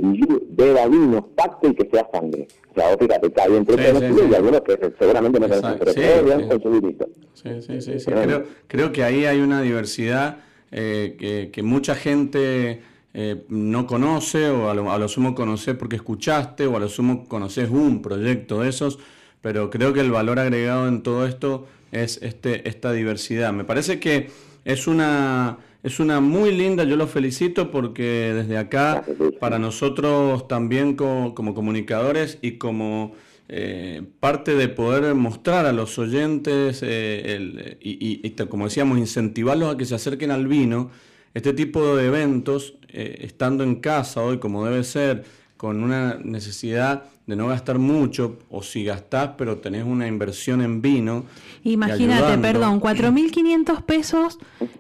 [0.50, 2.48] Beba Vino, Pacto y Que Sea Sangre.
[2.70, 6.60] O sea, vos fíjate que hay entre sí, y algunos que seguramente no conocen, pero
[6.60, 8.00] con Sí, sí, sí.
[8.00, 8.10] sí.
[8.10, 10.38] Creo, creo que ahí hay una diversidad
[10.72, 12.80] eh, que, que mucha gente
[13.18, 17.70] eh, no conoce o a lo, sumo conoces porque escuchaste o a lo sumo conoces
[17.70, 18.98] un proyecto de esos,
[19.40, 23.54] pero creo que el valor agregado en todo esto es este, esta diversidad.
[23.54, 24.28] Me parece que
[24.66, 29.04] es una, es una muy linda, yo lo felicito porque desde acá,
[29.38, 33.14] para nosotros también como, comunicadores y como
[33.48, 39.78] eh, parte de poder mostrar a los oyentes eh, y, y, como decíamos, incentivarlos a
[39.78, 40.90] que se acerquen al vino,
[41.34, 45.22] este tipo de eventos, eh, estando en casa hoy como debe ser,
[45.56, 50.80] con una necesidad de no gastar mucho, o si gastás, pero tenés una inversión en
[50.80, 51.24] vino.
[51.64, 54.38] Imagínate, perdón, 4.500 pesos,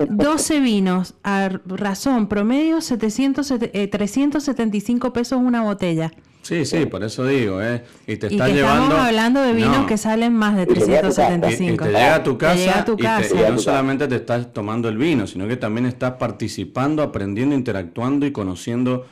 [0.08, 3.52] 12 vinos, a razón promedio 700,
[3.90, 6.12] 375 eh, pesos una botella.
[6.42, 7.82] Sí, sí, por eso digo, ¿eh?
[8.06, 8.84] Y te está llevando.
[8.84, 11.74] Estamos hablando de vinos que salen más de 375.
[11.74, 15.48] Y, te llega a tu casa, y, no solamente te estás tomando el vino, sino
[15.48, 19.06] que también estás participando, aprendiendo, interactuando y conociendo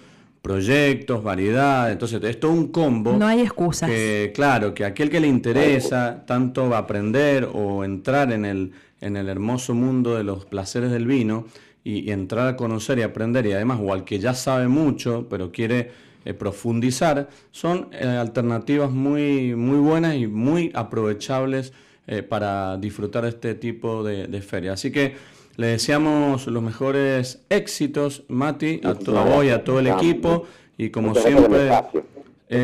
[0.45, 1.91] proyectos, variedad.
[1.91, 3.17] Entonces, esto es un combo.
[3.17, 3.89] No hay excusas.
[3.89, 9.31] Que, claro, que aquel que le interesa tanto aprender o entrar en el, en el
[9.31, 11.47] hermoso mundo de los placeres del vino
[11.83, 15.27] y, y entrar a conocer y aprender, y además, o al que ya sabe mucho,
[15.31, 15.93] pero quiere
[16.27, 21.73] eh, profundizar, son eh, alternativas muy, muy buenas y muy aprovechables
[22.07, 24.75] eh, para disfrutar este tipo de, de feria.
[24.75, 25.17] Así que
[25.57, 30.47] le deseamos los mejores éxitos, Mati, a, todo, y a todo el equipo.
[30.77, 31.71] Y como siempre...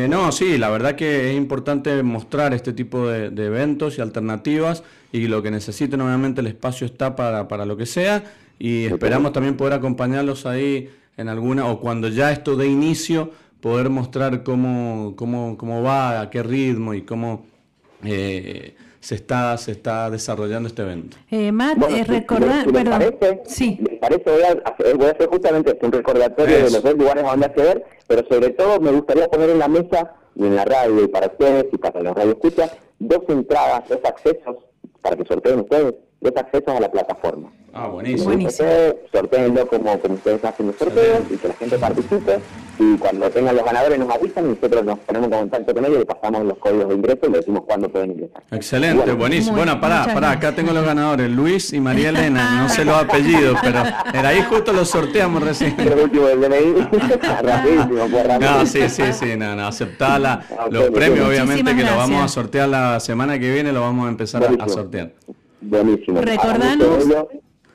[0.09, 5.27] no, sí, la verdad que es importante mostrar este tipo de, eventos y alternativas y
[5.27, 8.23] lo que necesiten, obviamente el espacio está para, para lo que sea.
[8.59, 13.89] Y esperamos también poder acompañarlos ahí en alguna o cuando ya esto dé inicio poder
[13.89, 17.45] mostrar cómo, cómo, cómo va, a qué ritmo y cómo
[18.03, 21.17] eh, se, está, se está desarrollando este evento.
[21.29, 22.99] Eh, Matt, eh, recordar, perdón.
[22.99, 23.79] Parece, sí.
[23.99, 27.31] parece, voy a, hacer, voy a hacer justamente un recordatorio de los dos lugares a
[27.31, 31.03] donde acceder, pero sobre todo me gustaría poner en la mesa y en la radio
[31.03, 34.57] y para ustedes y para los radioescuchas dos entradas, dos accesos
[35.01, 37.51] para que sorteen ustedes, dos accesos a la plataforma.
[37.73, 38.25] Ah, buenísimo.
[38.25, 38.69] buenísimo.
[39.11, 42.39] Sorteenlo como, como ustedes hacen los sorteos y que la gente participe
[42.77, 46.01] y cuando tengan los ganadores nos avisan y nosotros nos ponemos en contacto con ellos
[46.01, 48.43] y pasamos los códigos de ingreso y le decimos cuándo pueden ingresar.
[48.51, 49.57] Excelente, buenísimo.
[49.57, 53.57] bueno, pará, pará, acá tengo los ganadores, Luis y María Elena, no sé los apellidos,
[53.61, 55.79] pero era ahí justo los sorteamos recién.
[55.79, 56.87] El último del DNI,
[57.41, 61.95] rapidísimo, fue No, sí, sí, sí, no, no, aceptá la, los premios, obviamente que lo
[61.95, 65.13] vamos a sortear la semana que viene, lo vamos a empezar a, sortear.
[65.61, 66.21] Buenísimo.
[66.21, 67.05] Recordanos.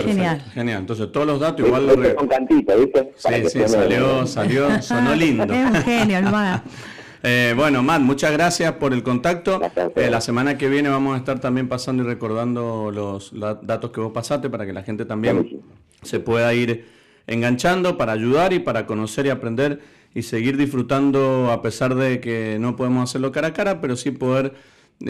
[0.00, 0.40] Genial.
[0.54, 0.80] Genial.
[0.80, 2.14] Entonces todos los datos igual lo re...
[2.14, 3.12] Con cantito, ¿viste?
[3.16, 5.44] sí, sí, salió, salió, sonó lindo.
[5.52, 6.62] Es genial,
[7.22, 9.60] eh, bueno, Matt, muchas gracias por el contacto.
[9.96, 14.00] Eh, la semana que viene vamos a estar también pasando y recordando los, datos que
[14.00, 15.60] vos pasaste para que la gente también
[16.00, 16.86] se pueda ir
[17.26, 19.80] enganchando para ayudar y para conocer y aprender
[20.14, 24.10] y seguir disfrutando a pesar de que no podemos hacerlo cara a cara, pero sí
[24.10, 24.54] poder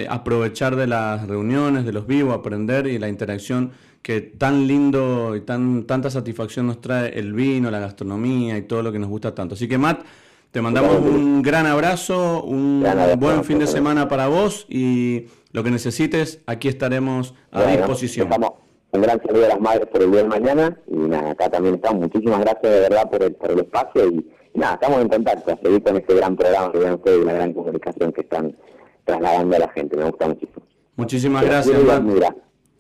[0.09, 5.43] aprovechar de las reuniones, de los vivos, aprender y la interacción que tan lindo y
[5.43, 9.35] tan tanta satisfacción nos trae el vino, la gastronomía y todo lo que nos gusta
[9.35, 9.55] tanto.
[9.55, 10.01] Así que Matt,
[10.51, 12.85] te mandamos un gran abrazo, un
[13.19, 18.29] buen fin de semana para vos y lo que necesites, aquí estaremos a disposición.
[18.91, 21.77] un gran saludo a las madres por el día de mañana y nada, acá también
[21.77, 22.03] estamos.
[22.03, 25.57] Muchísimas gracias de verdad por el, por el espacio y, nada, estamos en contacto a
[25.57, 28.57] seguir con este gran programa que ven ustedes y la gran comunicación que están
[29.05, 29.97] trasladando a la gente.
[29.97, 30.63] Me gusta muchísimo.
[30.97, 32.05] Muchísimas gracias, Matt.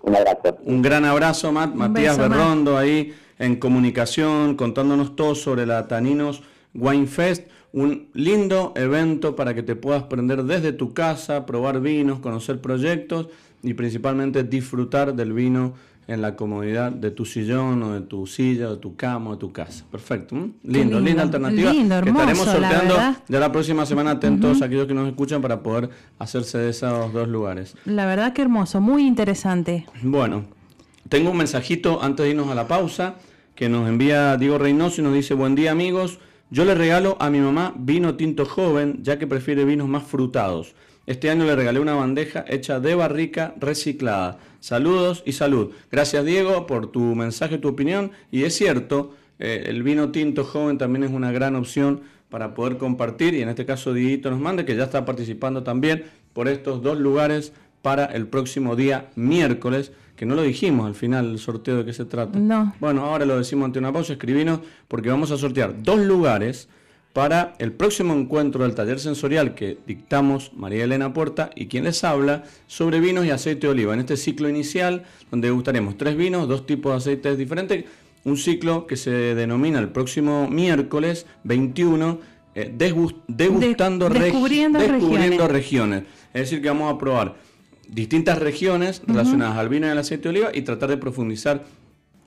[0.02, 0.58] Un abrazo.
[0.64, 1.74] Un gran abrazo, Matt.
[1.74, 6.42] Matías Berrondo ahí en comunicación, contándonos todo sobre la Taninos
[6.74, 12.20] Wine Fest, un lindo evento para que te puedas prender desde tu casa, probar vinos,
[12.20, 13.28] conocer proyectos
[13.62, 15.74] y principalmente disfrutar del vino
[16.07, 19.33] en la comodidad de tu sillón o de tu silla o de tu cama o
[19.35, 19.85] de tu casa.
[19.91, 20.37] Perfecto.
[20.62, 21.73] Lindo, linda alternativa.
[21.73, 24.12] Lindo, que estaremos sorteando la ya la próxima semana.
[24.12, 27.77] Atentos a aquellos que nos escuchan para poder hacerse de esos dos lugares.
[27.85, 29.87] La verdad que hermoso, muy interesante.
[30.03, 30.45] Bueno,
[31.09, 33.17] tengo un mensajito antes de irnos a la pausa
[33.55, 36.19] que nos envía Diego Reynoso y nos dice, buen día amigos,
[36.51, 40.75] yo le regalo a mi mamá vino tinto joven ya que prefiere vinos más frutados.
[41.07, 44.38] Este año le regalé una bandeja hecha de barrica reciclada.
[44.61, 45.71] Saludos y salud.
[45.91, 48.12] Gracias Diego por tu mensaje, tu opinión.
[48.31, 52.77] Y es cierto, eh, el vino tinto joven también es una gran opción para poder
[52.77, 53.35] compartir.
[53.35, 56.99] Y en este caso Dieguito nos manda que ya está participando también por estos dos
[56.99, 61.85] lugares para el próximo día miércoles, que no lo dijimos al final el sorteo de
[61.85, 62.38] qué se trata.
[62.38, 62.75] No.
[62.79, 66.69] Bueno, ahora lo decimos ante una pausa, escribinos, porque vamos a sortear dos lugares
[67.12, 72.05] para el próximo encuentro del taller sensorial que dictamos María Elena Puerta y quien les
[72.05, 73.92] habla sobre vinos y aceite de oliva.
[73.92, 77.85] En este ciclo inicial, donde degustaremos tres vinos, dos tipos de aceites diferentes,
[78.25, 82.20] un ciclo que se denomina el próximo miércoles 21,
[82.55, 86.05] eh, degustando, descubriendo, descubriendo regiones.
[86.33, 87.35] Es decir, que vamos a probar
[87.88, 91.64] distintas regiones relacionadas al vino y al aceite de oliva y tratar de profundizar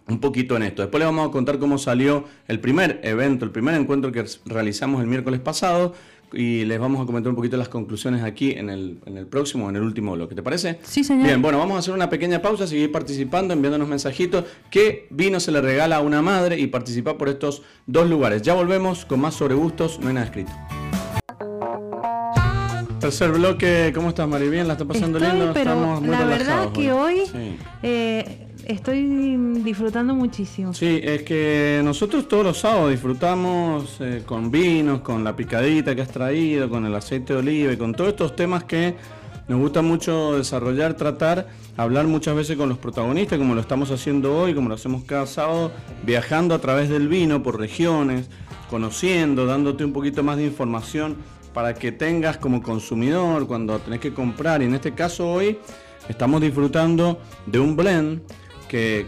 [0.08, 0.82] un poquito en esto.
[0.82, 5.02] Después les vamos a contar cómo salió el primer evento, el primer encuentro que realizamos
[5.02, 5.94] el miércoles pasado
[6.34, 9.70] y les vamos a comentar un poquito las conclusiones aquí en el, en el próximo,
[9.70, 10.36] en el último bloque.
[10.36, 10.80] ¿Te parece?
[10.84, 11.26] Sí, señor.
[11.26, 14.46] Bien, bueno, vamos a hacer una pequeña pausa, seguir participando, enviándonos mensajitos.
[14.70, 16.60] ¿Qué vino se le regala a una madre?
[16.60, 18.42] Y participar por estos dos lugares.
[18.42, 20.52] Ya volvemos con más sobre gustos, no hay nada escrito.
[23.00, 24.50] Tercer bloque, ¿cómo estás, Mari?
[24.50, 25.54] Bien, ¿la está pasando Estoy, lindo?
[25.54, 27.22] pero Estamos muy la verdad que hoy
[27.84, 30.74] eh, estoy disfrutando muchísimo.
[30.74, 36.02] Sí, es que nosotros todos los sábados disfrutamos eh, con vinos, con la picadita que
[36.02, 38.96] has traído, con el aceite de oliva y con todos estos temas que
[39.48, 41.48] nos gusta mucho desarrollar, tratar,
[41.78, 45.28] hablar muchas veces con los protagonistas, como lo estamos haciendo hoy, como lo hacemos cada
[45.28, 45.72] sábado,
[46.04, 48.28] viajando a través del vino por regiones,
[48.70, 51.18] conociendo, dándote un poquito más de información
[51.54, 54.62] para que tengas como consumidor cuando tenés que comprar.
[54.62, 55.60] Y en este caso hoy
[56.10, 58.22] estamos disfrutando de un blend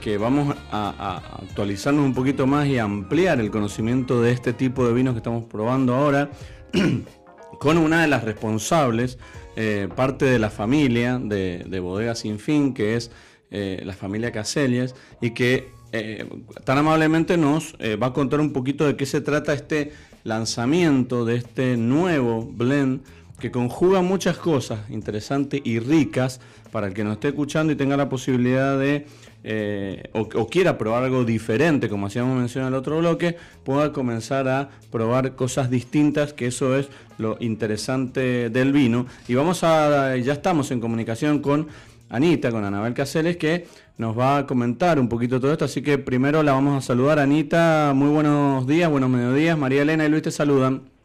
[0.01, 4.93] que, vamos a, actualizarnos un poquito más y ampliar el conocimiento de este tipo de
[4.93, 6.29] vinos que estamos probando ahora
[7.59, 9.17] con una de las responsables,
[9.57, 13.11] eh, parte de la familia de, de Bodega Sin Fin, que es
[13.51, 16.25] eh, la familia Caselles, y que eh,
[16.63, 19.91] tan amablemente nos va a contar un poquito de qué se trata este
[20.23, 23.01] lanzamiento de este nuevo blend
[23.39, 26.39] que conjuga muchas cosas interesantes y ricas
[26.71, 29.05] para el que nos esté escuchando y tenga la posibilidad de,
[29.49, 34.49] eh, o, quiera probar algo diferente, como hacíamos mención en el otro bloque, pueda comenzar
[34.49, 39.05] a probar cosas distintas, que eso es lo interesante del vino.
[39.25, 41.69] Y vamos a, ya estamos en comunicación con
[42.09, 45.63] Anita, con Anabel Caseles, que nos va a comentar un poquito todo esto.
[45.63, 47.17] Así que primero la vamos a saludar.
[47.17, 49.57] Anita, muy buenos días, buenos mediodías.
[49.57, 50.96] María Elena y Luis te saludan.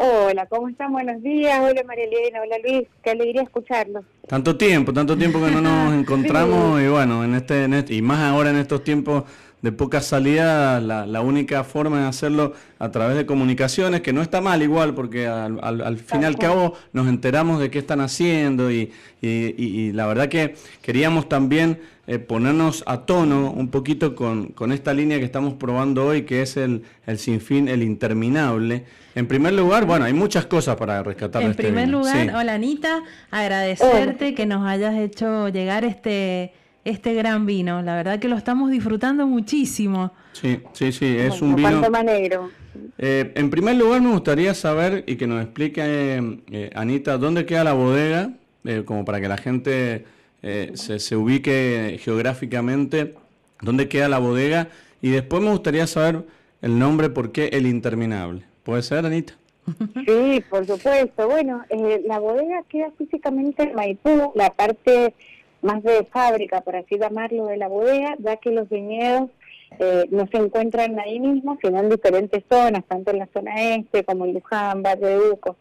[0.00, 0.92] Hola, ¿cómo están?
[0.92, 1.58] Buenos días.
[1.60, 2.86] Hola María Elena, hola Luis.
[3.02, 4.04] Qué alegría escucharlos.
[4.28, 6.84] Tanto tiempo, tanto tiempo que no nos encontramos Sí.
[6.84, 9.24] y bueno, en este, en este- y más ahora en estos tiempos
[9.62, 14.22] de poca salida, la, la única forma de hacerlo a través de comunicaciones, que no
[14.22, 17.78] está mal igual, porque al, al- al fin y al cabo nos enteramos de qué
[17.80, 23.50] están haciendo y, y- y- y la verdad que queríamos también eh, ponernos a tono
[23.50, 27.68] un poquito con, con esta línea que estamos probando hoy, que es el, el sinfín,
[27.68, 28.84] el interminable.
[29.14, 31.98] En primer lugar, bueno, hay muchas cosas para rescatar de En este primer vino.
[31.98, 32.28] lugar, Sí.
[32.34, 36.52] hola Anita, agradecerte que nos hayas hecho llegar este,
[36.88, 37.82] este gran vino.
[37.82, 40.12] La verdad que lo estamos disfrutando muchísimo.
[40.32, 41.96] Sí, sí, sí, es Bueno, un vino.
[41.98, 42.50] alegro.
[42.98, 47.44] Eh, en primer lugar, me gustaría saber y que nos explique, eh, eh, Anita, dónde
[47.46, 48.30] queda la bodega,
[48.64, 50.04] eh, como para que la gente
[50.42, 53.14] eh, se, se ubique geográficamente,
[53.60, 54.68] dónde queda la bodega.
[55.02, 56.24] Y después me gustaría saber
[56.62, 58.42] el nombre, por qué el interminable.
[58.62, 59.34] ¿Puede ser, Anita?
[60.06, 61.28] Sí, por supuesto.
[61.28, 65.14] Bueno, eh, la bodega queda físicamente en Maipú, la parte
[65.62, 69.30] más de fábrica, por así llamarlo, de la bodega, ya que los viñedos
[69.78, 74.04] eh, no se encuentran ahí mismo, sino en diferentes zonas, tanto en la zona este
[74.04, 75.56] como en Luján, Valle de Uco.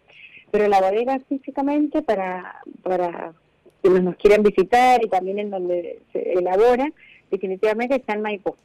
[0.52, 3.34] Pero la bodega físicamente, para, para
[3.82, 6.90] quienes nos quieran visitar y también en donde se elabora,
[7.30, 8.56] definitivamente está en Maipú.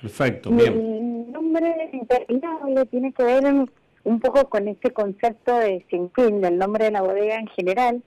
[0.00, 0.76] Perfecto, bien.
[0.76, 3.70] Mi nombre interminable tiene que ver un,
[4.04, 8.02] un poco con este concepto de sin fin, del nombre de la bodega en general,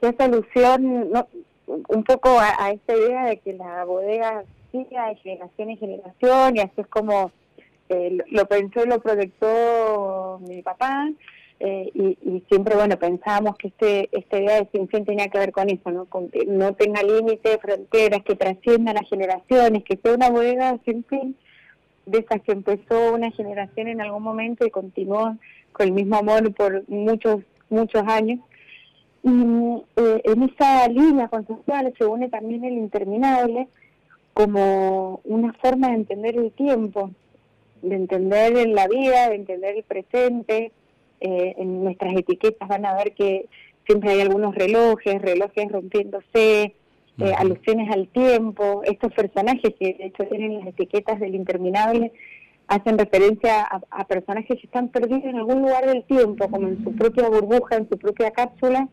[0.00, 1.26] que es alusión no,
[1.88, 6.60] un poco a, esta idea de que la bodega siga de generación en generación y
[6.60, 7.30] así es como
[7.88, 11.10] eh, lo pensó y lo proyectó mi papá.
[11.64, 15.52] Eh, y, siempre, bueno, pensábamos que este esta idea de sin fin tenía que ver
[15.52, 16.06] con eso, ¿no?
[16.06, 21.04] Con que no tenga límites, fronteras, que trascienda las generaciones, que sea una bodega sin
[21.04, 21.36] fin,
[22.06, 25.36] de esas que empezó una generación en algún momento y continuó
[25.72, 28.40] con el mismo amor por muchos, muchos años.
[29.24, 29.30] Y
[29.96, 33.68] eh, en esa línea conceptual se une también el interminable
[34.34, 37.10] como una forma de entender el tiempo,
[37.82, 40.72] de entender la vida, de entender el presente.
[41.20, 43.46] Eh, en nuestras etiquetas van a ver que
[43.86, 46.74] siempre hay algunos relojes, relojes rompiéndose,
[47.18, 48.82] eh, alusiones al tiempo.
[48.84, 52.12] Estos personajes que de hecho tienen las etiquetas del interminable
[52.68, 56.92] hacen referencia a, personajes que están perdidos en algún lugar del tiempo, como en su
[56.94, 58.88] propia burbuja, en su propia cápsula,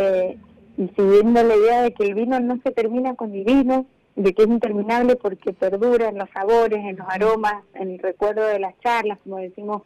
[0.00, 0.38] eh,
[0.76, 3.86] y siguiendo la idea de que el vino no se termina con el vino,
[4.16, 8.46] de que es interminable porque perdura en los sabores, en los aromas, en el recuerdo
[8.46, 9.82] de las charlas, como decimos,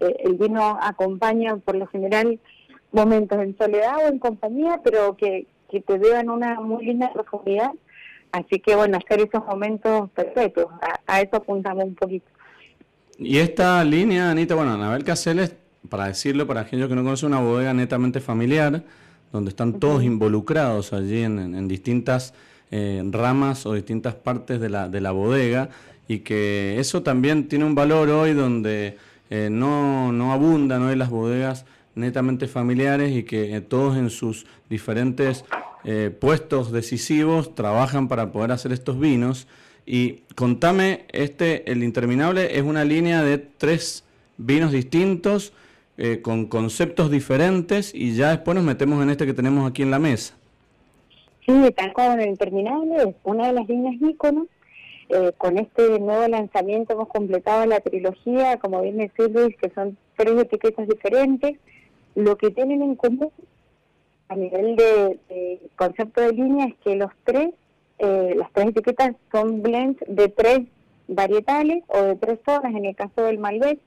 [0.00, 2.40] eh, el vino acompaña por lo general
[2.90, 7.70] momentos en soledad o en compañía, pero que, que te llevan una muy linda profundidad.
[8.32, 10.66] Así que bueno, hacer esos momentos perfectos,
[11.06, 12.26] a, eso apuntamos un poquito.
[13.18, 15.54] Y esta línea, Anita, bueno, Anabel Caseles,
[15.88, 18.82] para decirlo, para aquellos que no conocen, una bodega netamente familiar,
[19.34, 22.34] donde están todos involucrados allí en, en distintas
[22.70, 25.70] eh, ramas o distintas partes de la, de la bodega
[26.06, 28.96] y que eso también tiene un valor hoy donde
[29.28, 31.66] eh, no, no abundan hoy las bodegas
[31.96, 35.44] netamente familiares y que eh, todos en sus diferentes
[36.18, 39.46] puestos decisivos trabajan para poder hacer estos vinos.
[39.84, 44.02] Y contame, este, el interminable es una línea de tres
[44.38, 45.52] vinos distintos,
[46.22, 49.98] con conceptos diferentes, y ya después nos metemos en este que tenemos aquí en la
[49.98, 50.34] mesa.
[51.46, 54.46] Sí, tal como el Interminable es una de las líneas íconos.
[55.10, 59.98] Eh, con este nuevo lanzamiento hemos completado la trilogía, como bien decía Luis, que son
[60.16, 61.58] tres etiquetas diferentes.
[62.14, 63.30] Lo que tienen en común
[64.28, 67.50] a nivel de, concepto de línea es que los tres,
[67.98, 70.60] eh, las tres etiquetas son blends de tres
[71.06, 73.78] varietales o de tres zonas, en el caso del Malbec,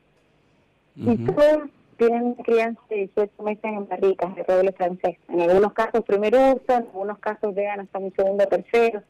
[0.96, 5.18] y todos tienen crianza de 18 meses en barricas de roble francés.
[5.30, 9.04] En algunos casos primer uso, en algunos casos llegan hasta un segundo o tercero.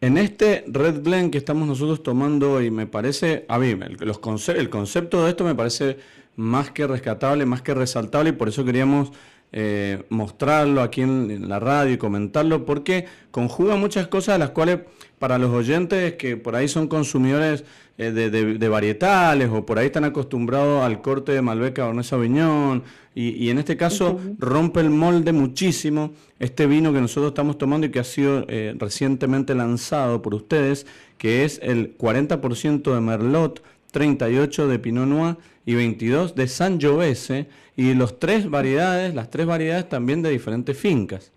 [0.00, 4.70] En este Red Blend que estamos nosotros tomando hoy, me parece, a mí, el, el
[4.70, 5.96] concepto de esto me parece
[6.36, 9.12] más que rescatable, más que resaltable, y por eso queríamos
[9.52, 14.80] eh, mostrarlo aquí en, la radio y comentarlo, porque conjuga muchas cosas de las cuales
[15.18, 17.64] para los oyentes que por ahí son consumidores
[17.98, 22.82] eh, de, varietales o por ahí están acostumbrados al corte de Malbec Cabernet Sauvignon
[23.14, 27.86] y, y en este caso rompe el molde muchísimo este vino que nosotros estamos tomando
[27.86, 30.86] y que ha sido eh, recientemente lanzado por ustedes,
[31.18, 33.62] que es el 40% de Merlot,
[33.92, 39.88] 38 de Pinot Noir y 22 de Sangiovese y los tres variedades, las tres variedades
[39.88, 41.32] también de diferentes fincas.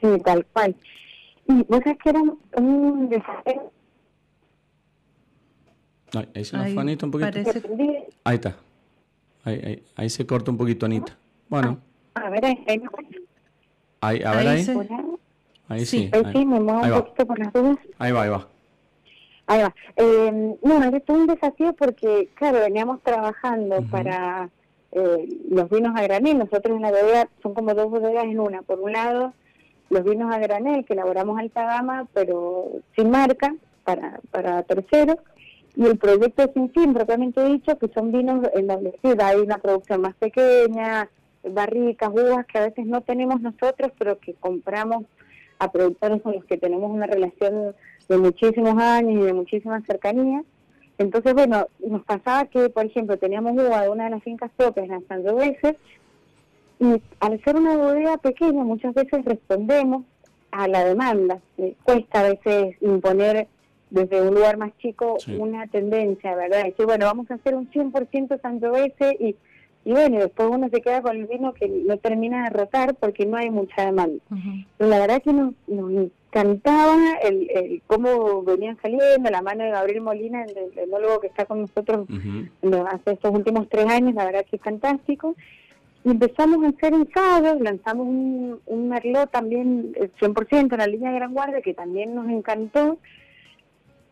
[0.00, 0.76] Sí, tal cual.
[1.48, 2.22] Y vos sabés que era
[2.56, 3.72] un desafío
[6.34, 7.38] ahí se nos fue Anita un poquito.
[8.24, 8.56] Ahí está.
[9.44, 11.16] Ahí, ahí, se corta un poquito Anita.
[11.48, 11.78] Bueno.
[12.14, 12.64] Ah, a ver, ahí.
[14.00, 14.66] Ahí, a ver ahí.
[15.68, 16.10] Ahí sí.
[16.12, 17.78] Ahí sí, me muevo un poquito por las dudas.
[17.98, 18.48] Ahí va, ahí va.
[19.46, 19.74] Ahí va.
[19.96, 24.50] Eh, bueno, es un desafío porque, claro, veníamos trabajando para
[24.92, 26.38] eh, los vinos a granel.
[26.38, 28.62] Nosotros en la bodega son como dos bodegas en una.
[28.62, 29.32] Por un lado,
[29.90, 35.16] los vinos a granel que elaboramos alta gama, pero sin marca, para, para terceros
[35.76, 39.58] y el proyecto sin fin, propiamente dicho, que son vinos en donde sí hay una
[39.58, 41.08] producción más pequeña,
[41.44, 45.04] barricas, uvas que a veces no tenemos nosotros, pero que compramos
[45.58, 47.74] a productores con los que tenemos una relación
[48.08, 50.42] de muchísimos años y de muchísima cercanía.
[50.98, 54.88] Entonces, bueno, nos pasaba que, por ejemplo, teníamos uva de una de las fincas propias
[54.88, 55.76] en San veces
[56.78, 60.04] y al ser una bodega pequeña muchas veces respondemos
[60.50, 61.40] a la demanda.
[61.84, 63.46] cuesta a veces imponer
[63.90, 66.64] desde un lugar más chico una tendencia, ¿verdad?
[66.64, 69.36] Decir, bueno, vamos a hacer un 100% sangiovese y,
[69.84, 73.26] y bueno, después uno se queda con el vino que no termina de rotar porque
[73.26, 74.22] no hay mucha demanda.
[74.76, 79.70] Pero la verdad que nos, nos encantaba el, el, cómo venían saliendo, la mano de
[79.70, 82.06] Gabriel Molina, el, el enólogo que está con nosotros
[82.90, 85.36] hace estos últimos tres años, la verdad que es fantástico.
[86.06, 91.10] Y empezamos a hacer ensayos, lanzamos un, un Merlot también 100% eh, en la línea
[91.10, 92.98] de Gran Guardia, que también nos encantó.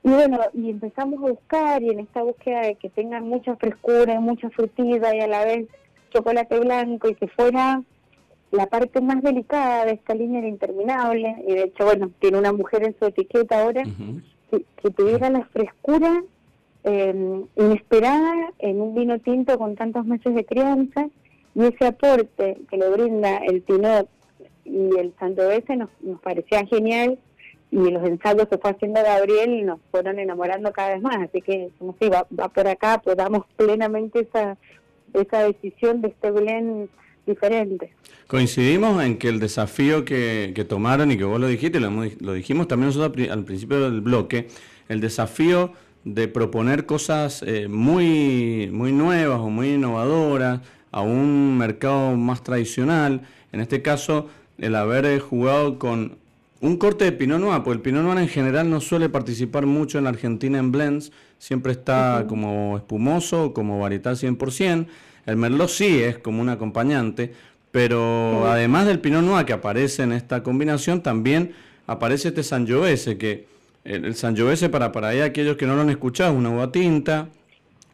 [0.02, 4.18] Y bueno, y empezamos a buscar y en esta búsqueda de que tengan mucha frescura,
[4.18, 5.68] mucha frutilla y a la vez
[6.12, 7.80] chocolate blanco y que fuera
[8.50, 12.82] la parte más delicada de esta línea interminable, y de hecho, bueno, tiene una mujer
[12.82, 13.84] en su etiqueta ahora,
[14.50, 16.24] que, tuviera la frescura
[16.82, 21.08] eh, inesperada en un vino tinto con tantos meses de crianza
[21.54, 24.08] y ese aporte que le brinda el Pinot
[24.64, 27.18] y el Sangiovese nos, nos parecía genial
[27.70, 31.70] y los ensayos que fue haciendo Gabriel nos fueron enamorando cada vez más, así que
[31.78, 34.56] como si va, va por acá, podamos plenamente esa,
[35.12, 36.88] esa decisión de este blend
[37.26, 37.92] diferente.
[38.26, 42.32] Coincidimos en que el desafío que, que tomaron y que vos lo dijiste, lo, lo
[42.32, 44.48] dijimos también nosotros al principio del bloque,
[44.88, 45.72] el desafío
[46.04, 50.60] de proponer cosas eh, muy, muy nuevas o muy innovadoras
[50.94, 53.22] a un mercado más tradicional.
[53.50, 54.28] En este caso,
[54.58, 56.18] el haber jugado con
[56.60, 59.98] un corte de Pinot Noir, porque el Pinot Noir en general no suele participar mucho
[59.98, 64.86] en la Argentina en blends, siempre está como espumoso, como varietal 100%.
[65.26, 67.34] El Merlot sí es como un acompañante,
[67.72, 71.54] pero además del Pinot Noir que aparece en esta combinación, también
[71.88, 73.48] aparece este Sangiovese, que
[73.82, 76.70] el, el Sangiovese, para, para ahí aquellos que no lo han escuchado, es una uva
[76.70, 77.30] tinta,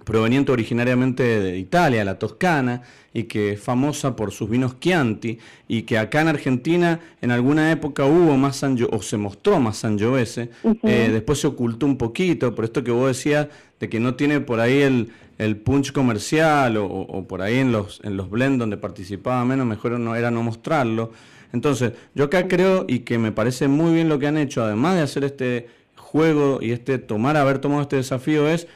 [0.04, 2.82] proveniente originariamente de Italia, la Toscana,
[3.12, 5.38] y que es famosa por sus vinos Chianti,
[5.68, 9.78] y que acá en Argentina en alguna época hubo más Sanjo, o se mostró más
[9.78, 10.50] Sangiovese,
[10.82, 13.48] eh, después se ocultó un poquito, por esto que vos decías
[13.78, 17.72] de que no tiene por ahí el, el punch comercial, o, o, por ahí en
[17.72, 21.12] los, en los blends donde participaba menos, mejor no era no mostrarlo.
[21.52, 24.94] Entonces, yo acá creo y que me parece muy bien lo que han hecho, además
[24.94, 28.68] de hacer este juego y este tomar, haber tomado este desafío, es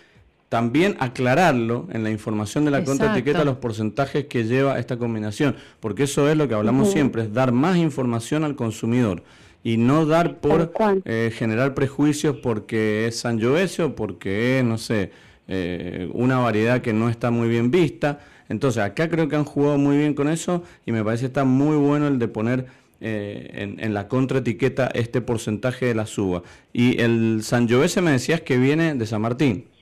[0.54, 6.04] también aclararlo en la información de la contraetiqueta los porcentajes que lleva esta combinación, porque
[6.04, 9.24] eso es lo que hablamos siempre, es dar más información al consumidor
[9.64, 10.72] y no dar por
[11.06, 15.10] eh, generar prejuicios porque es Sangiovese o porque es, no sé,
[15.48, 18.20] eh, una variedad que no está muy bien vista.
[18.48, 21.42] Entonces, acá creo que han jugado muy bien con eso y me parece que está
[21.42, 22.66] muy bueno el de poner
[23.00, 26.44] eh, en, en, la contraetiqueta este porcentaje de la suba.
[26.72, 29.73] Y el Sangiovese me decías que viene de San Martín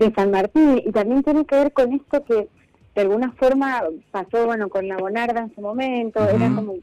[0.00, 0.82] de San Martín.
[0.84, 2.48] Y también tiene que ver con esto que
[2.94, 6.74] de alguna forma pasó bueno con la Bonarda en su momento, eran como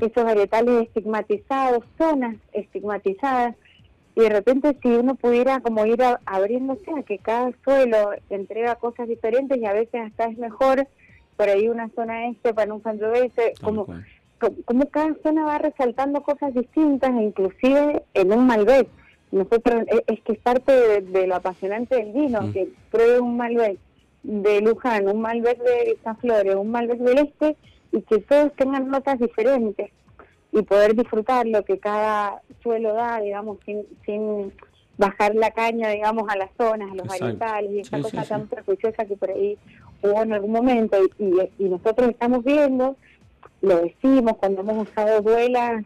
[0.00, 3.56] esos varietales estigmatizados, zonas estigmatizadas.
[4.16, 9.06] Y de repente si uno pudiera como ir abriéndose a que cada suelo entrega cosas
[9.06, 10.86] diferentes y a veces hasta es mejor
[11.36, 13.86] por ahí una zona este para un sangiovese como
[14.64, 18.88] como cada zona va resaltando cosas distintas inclusive en un Malbec
[19.32, 22.52] nosotros es, que es parte de, lo apasionante del vino, mm.
[22.52, 23.78] que pruebe un Malbec
[24.22, 27.56] de Luján, un Malbec de Flores, un Malbec del Este
[27.92, 29.90] y que todos tengan notas diferentes
[30.52, 34.52] y poder disfrutar lo que cada suelo da, digamos, sin, sin
[34.98, 39.04] bajar la caña, digamos, a las zonas, a los varietales y esa cosa tan prejuiciosa
[39.04, 39.56] que por ahí
[40.02, 42.96] hubo en algún momento y, y nosotros estamos viendo,
[43.62, 45.84] lo decimos cuando hemos usado duelas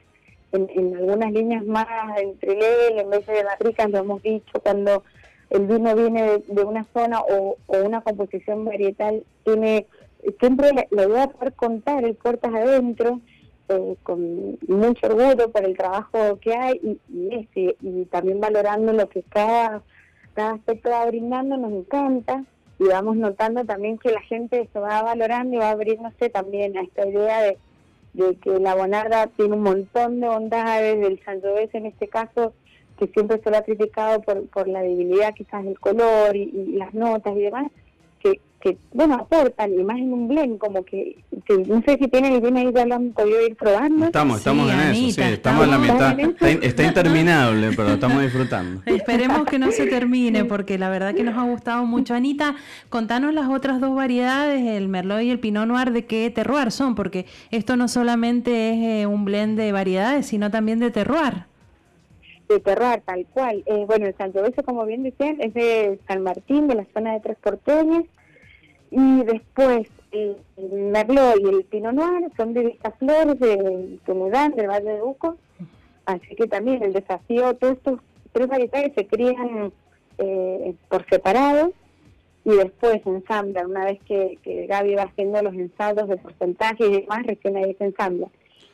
[0.54, 1.86] en, algunas líneas más
[2.18, 5.02] entre level en vez de barricas, lo hemos dicho, cuando
[5.50, 9.86] el vino viene de, una zona o, una composición varietal, tiene
[10.40, 13.20] siempre la, idea de poder contar el puertas adentro,
[13.68, 19.08] eh, con mucho orgullo por el trabajo que hay y, y, y también valorando lo
[19.08, 19.82] que cada,
[20.34, 22.44] cada aspecto va brindando, nos encanta
[22.78, 26.82] y vamos notando también que la gente se va valorando y va abriéndose también a
[26.82, 27.58] esta idea de
[28.14, 32.54] de que la Bonarda tiene un montón de bondades, del Sangiovese en este caso,
[32.98, 36.94] que siempre se lo ha criticado por, por la debilidad quizás del color y, las
[36.94, 37.70] notas y demás,
[38.20, 41.18] que, que, bueno, aportan, y más en un blend, como que,
[41.68, 44.06] no sé si tienen ahí, ya lo han podido ir probando.
[44.06, 46.18] Estamos, estamos en eso, sí, estamos en la mitad,
[46.62, 48.80] está, interminable, pero estamos disfrutando.
[48.86, 52.14] Esperemos que no se termine, porque la verdad que nos ha gustado mucho.
[52.14, 52.54] Anita,
[52.88, 56.94] contanos las otras dos variedades, el Merlot y el Pinot Noir, de qué terroir son,
[56.94, 61.44] porque esto no solamente es eh, un blend de variedades, sino también de terroir
[62.46, 63.62] de terroir, tal cual.
[63.64, 67.20] Eh, bueno, el Sangiovese, como bien decían, es de San Martín, de la zona de
[67.20, 68.04] Tres Porteñas,
[68.94, 74.92] y después el, Merlot y el Pinot Noir son de Flores, de Tumudán, del Valle
[74.92, 75.36] de Uco,
[76.06, 78.00] así que también el desafío, todos estos
[78.32, 79.72] tres variedades se crían
[80.18, 81.72] eh, por separado
[82.44, 87.00] y después ensamblan, una vez que, que Gaby va haciendo los ensayos de porcentaje y
[87.00, 88.28] demás, recién ahí se ensambla.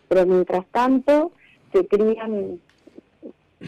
[0.09, 1.33] Pero mientras tanto,
[1.73, 2.61] se crían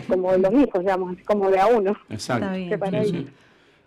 [0.09, 1.97] como los hijos, digamos, como de a uno.
[2.11, 2.53] Exacto.
[2.55, 3.27] Sí,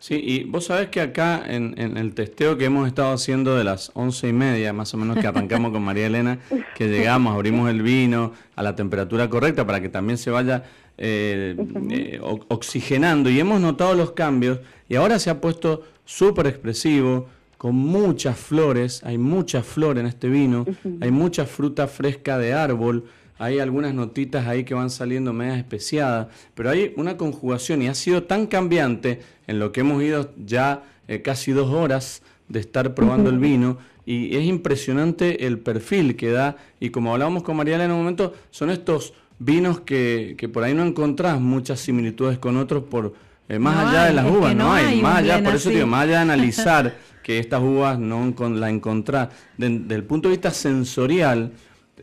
[0.10, 3.92] y vos sabés que acá en, en, el testeo que hemos estado haciendo de las
[3.96, 6.40] once y media, más o menos que arrancamos con María Elena,
[6.76, 10.64] que llegamos, abrimos el vino a la temperatura correcta para que también se vaya
[10.98, 11.56] eh,
[11.90, 17.28] eh, oxigenando y hemos notado los cambios y ahora se ha puesto súper expresivo,
[17.58, 20.66] con muchas flores, hay mucha flor en este vino,
[21.02, 23.06] hay mucha fruta fresca de árbol,
[23.38, 27.96] hay algunas notitas ahí que van saliendo medias especiadas, pero hay una conjugación y ha
[27.96, 32.94] sido tan cambiante en lo que hemos ido ya eh, casi dos horas de estar
[32.94, 36.58] probando el vino y es impresionante el perfil que da.
[36.80, 40.74] Y como hablábamos con Mariela en un momento, son estos vinos que, que por ahí
[40.74, 43.14] no encontrás muchas similitudes con otros por
[43.48, 46.14] eh, más allá de las uvas, no, hay, más allá, por eso digo, más allá
[46.14, 51.52] de analizar que estas uvas no la encontrás, desde el punto de vista sensorial,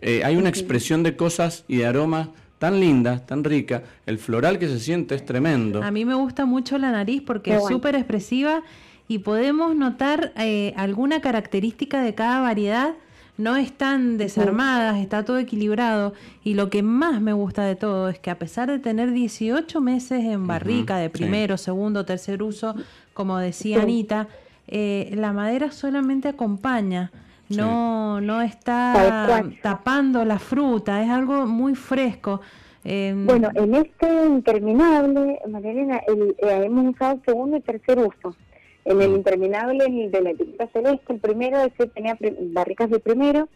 [0.02, 2.28] eh, hay una expresión de cosas y de aromas
[2.58, 5.82] tan lindas, tan ricas, el floral que se siente es tremendo.
[5.82, 8.62] A mí me gusta mucho la nariz porque es súper expresiva
[9.08, 12.94] y podemos notar eh, alguna característica de cada variedad
[13.38, 16.12] no están desarmadas, está todo equilibrado.
[16.44, 19.80] Y lo que más me gusta de todo es que a pesar de tener 18
[19.80, 22.74] meses en barrica de primero, segundo, tercer uso,
[23.14, 24.28] como decía Anita,
[24.68, 27.10] eh, la madera solamente acompaña.
[27.56, 32.40] No, no está tapando la fruta, es algo muy fresco.
[32.84, 38.36] Em, bueno, en este interminable, María eh, hemos usado segundo y tercer uso.
[38.84, 42.18] En el interminable de la etiqueta celeste, el primero ese tenía
[42.52, 43.48] barricas de primero.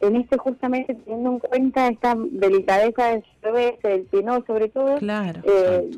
[0.00, 5.90] En este justamente teniendo en cuenta esta delicadeza del cerveza, del pinot sobre todo, eh,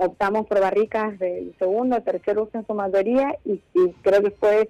[0.00, 3.60] optamos por barricas del segundo, tercer uso en su mayoría y,
[4.00, 4.68] creo que después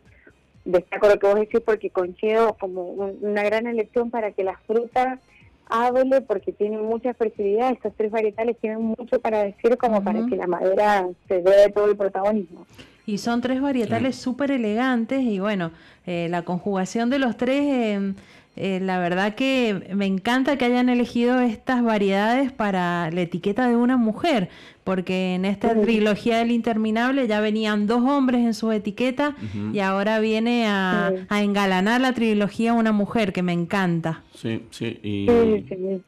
[0.65, 5.19] destaco lo que vos decís porque coincido como una gran elección para que las frutas
[5.67, 10.37] hable porque tienen mucha expresividad, estos tres varietales tienen mucho para decir como para que
[10.37, 12.67] la madera se dé todo el protagonismo.
[13.07, 15.73] Y son tres varietales súper elegantes y bueno,
[16.07, 18.15] eh, la conjugación de los tres, eh,
[18.57, 23.75] eh, la verdad que me encanta que hayan elegido estas variedades para la etiqueta de
[23.75, 24.49] una mujer,
[24.85, 29.35] porque en esta trilogía del interminable ya venían dos hombres en su etiqueta
[29.73, 34.23] y ahora viene a, engalanar la trilogía una mujer, que me encanta.
[34.35, 35.27] Sí, sí, y,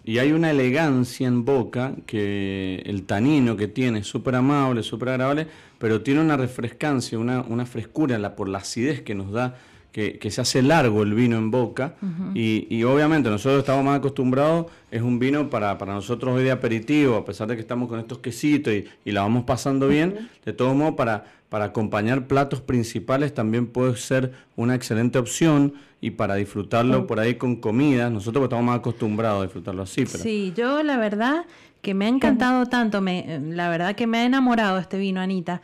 [0.04, 5.08] y hay una elegancia en boca que el tanino que tiene es súper amable, súper
[5.08, 9.56] agradable, pero tiene una refrescancia, una, una frescura la, por la acidez que nos da
[9.96, 11.94] que, se hace largo el vino en boca.
[12.34, 17.16] Y, obviamente nosotros estamos más acostumbrados, es un vino para, para nosotros hoy de aperitivo,
[17.16, 20.52] a pesar de que estamos con estos quesitos y, y la vamos pasando bien, de
[20.52, 26.34] todo modo para, para acompañar platos principales también puede ser una excelente opción y para
[26.34, 30.04] disfrutarlo por ahí con comida, nosotros estamos más acostumbrados a disfrutarlo así.
[30.04, 30.22] Pero...
[30.22, 31.44] Sí, yo la verdad
[31.80, 35.62] que me ha encantado tanto, me, la verdad que me ha enamorado este vino, Anita.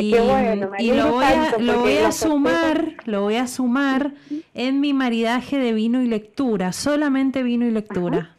[0.00, 4.14] y, lo voy a, lo voy a sumar, lo voy a sumar
[4.54, 8.34] en mi maridaje de vino y lectura, solamente vino y lectura.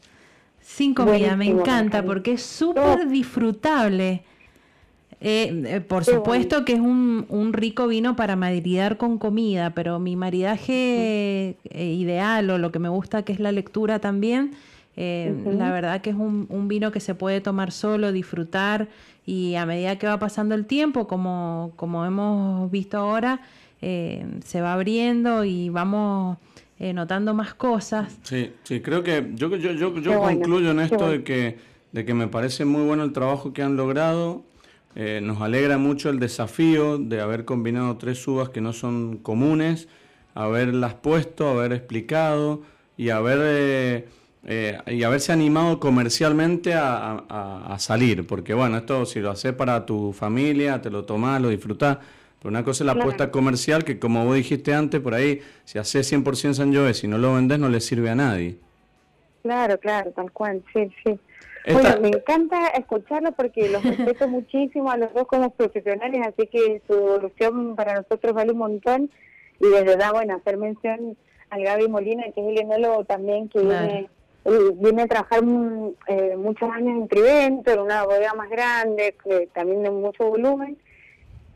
[0.60, 4.24] Sin comida, me encanta porque es súper disfrutable.
[5.22, 10.00] Eh, eh, por supuesto que es un, un, rico vino para maridar con comida, pero
[10.00, 14.52] mi maridaje eh, ideal o lo que me gusta que es la lectura también
[15.02, 18.90] eh, la verdad que es un, vino que se puede tomar solo, disfrutar
[19.26, 23.40] y a medida que va pasando el tiempo, como, como hemos visto ahora,
[23.82, 26.38] eh, se va abriendo y vamos
[26.80, 28.18] eh, notando más cosas.
[28.24, 31.58] Sí, sí, creo que yo, yo, yo, yo concluyo en esto de que,
[31.94, 34.44] de que me parece muy bueno el trabajo que han logrado.
[35.22, 39.88] Nos alegra mucho el desafío de haber combinado tres uvas que no son comunes,
[40.36, 42.64] haberlas puesto, haber explicado
[42.97, 44.08] y haber
[44.45, 50.14] eh, y haberse animado comercialmente a, salir, porque bueno, esto si lo haces para tu
[50.14, 51.97] familia, te lo tomás, lo disfrutás,
[52.39, 55.78] pero una cosa es la apuesta comercial que como vos dijiste antes, por ahí, si
[55.78, 58.58] haces 100% San Jove, si no lo vendes no le sirve a nadie.
[59.43, 61.20] Claro, claro, tal cual, sí, sí.
[61.66, 66.82] Bueno, me encanta escucharlo porque los respeto muchísimo a los dos como profesionales, así que
[66.88, 69.10] su evolución para nosotros vale un montón.
[69.60, 71.18] Y desde verdad, bueno, hacer mención
[71.49, 74.10] al Gaby Molina, que es el enólogo también, que viene
[74.76, 79.16] viene a trabajar mm, eh, muchos años en Trivento, en una bodega más grande,
[79.53, 80.78] también de mucho volumen,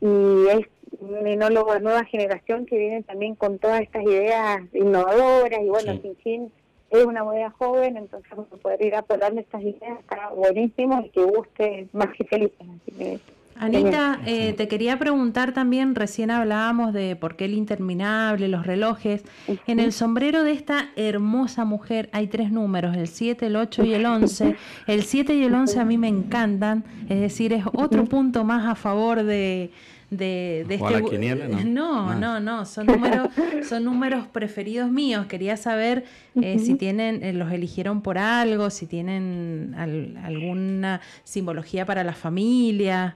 [0.02, 0.68] y es
[1.00, 6.00] un enólogo de nueva generación que viene también con todas estas ideas innovadoras, y bueno,
[6.02, 6.52] sin fin
[7.00, 8.32] es una bodega joven, entonces
[8.62, 12.68] poder ir apoyando estas ideas está buenísimo y que guste más que felices.
[12.76, 13.20] Así que
[13.56, 19.24] Anita, eh, te quería preguntar también, recién hablábamos de por qué el interminable, los relojes.
[19.68, 23.94] En el sombrero de esta hermosa mujer hay tres números, el 7, el 8 y
[23.94, 24.56] el 11.
[24.88, 28.66] El 7 y el 11 a mí me encantan, es decir, es otro punto más
[28.66, 29.72] a favor de,
[30.18, 32.16] de, de este no, ah.
[32.16, 33.30] no, no, son números,
[33.68, 35.26] son números preferidos míos.
[35.28, 36.04] Quería saber
[36.42, 43.16] eh, si tienen, eh, los eligieron por algo, si tienen alguna simbología para la familia.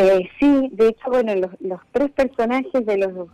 [0.00, 3.28] Eh, sí, de hecho, bueno, los, tres personajes de los,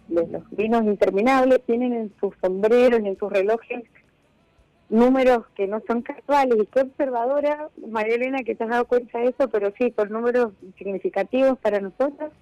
[0.50, 3.84] vinos interminables tienen en sus sombreros y en sus relojes
[4.88, 9.18] números que no son casuales y qué observadora, María Elena, que te has dado cuenta
[9.18, 12.32] de eso, pero sí, con números significativos para nosotros.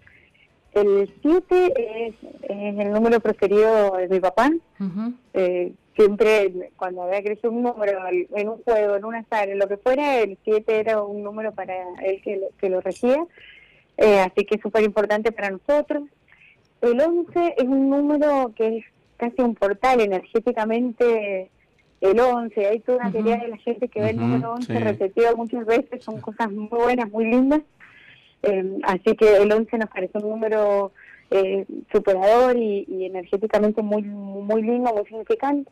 [0.74, 2.14] El 7 es,
[2.48, 4.50] el número preferido de mi papá.
[5.34, 9.68] eh, siempre, cuando había crecido un número en un juego, en un azar, en lo
[9.68, 13.24] que fuera, el 7 era un número para él que lo, que lo regía.
[13.98, 16.04] Eh, así que es súper importante para nosotros.
[16.80, 18.84] El 11 es un número que es
[19.16, 21.50] casi un portal energéticamente.
[22.00, 25.36] El 11, hay toda una teoría de la gente que ve el número 11 repetido
[25.36, 27.60] muchas veces, son cosas muy buenas, muy lindas.
[28.42, 30.92] Eh, así que el 11 nos parece un número
[31.30, 35.70] eh, superador y, energéticamente muy muy lindo, muy significante.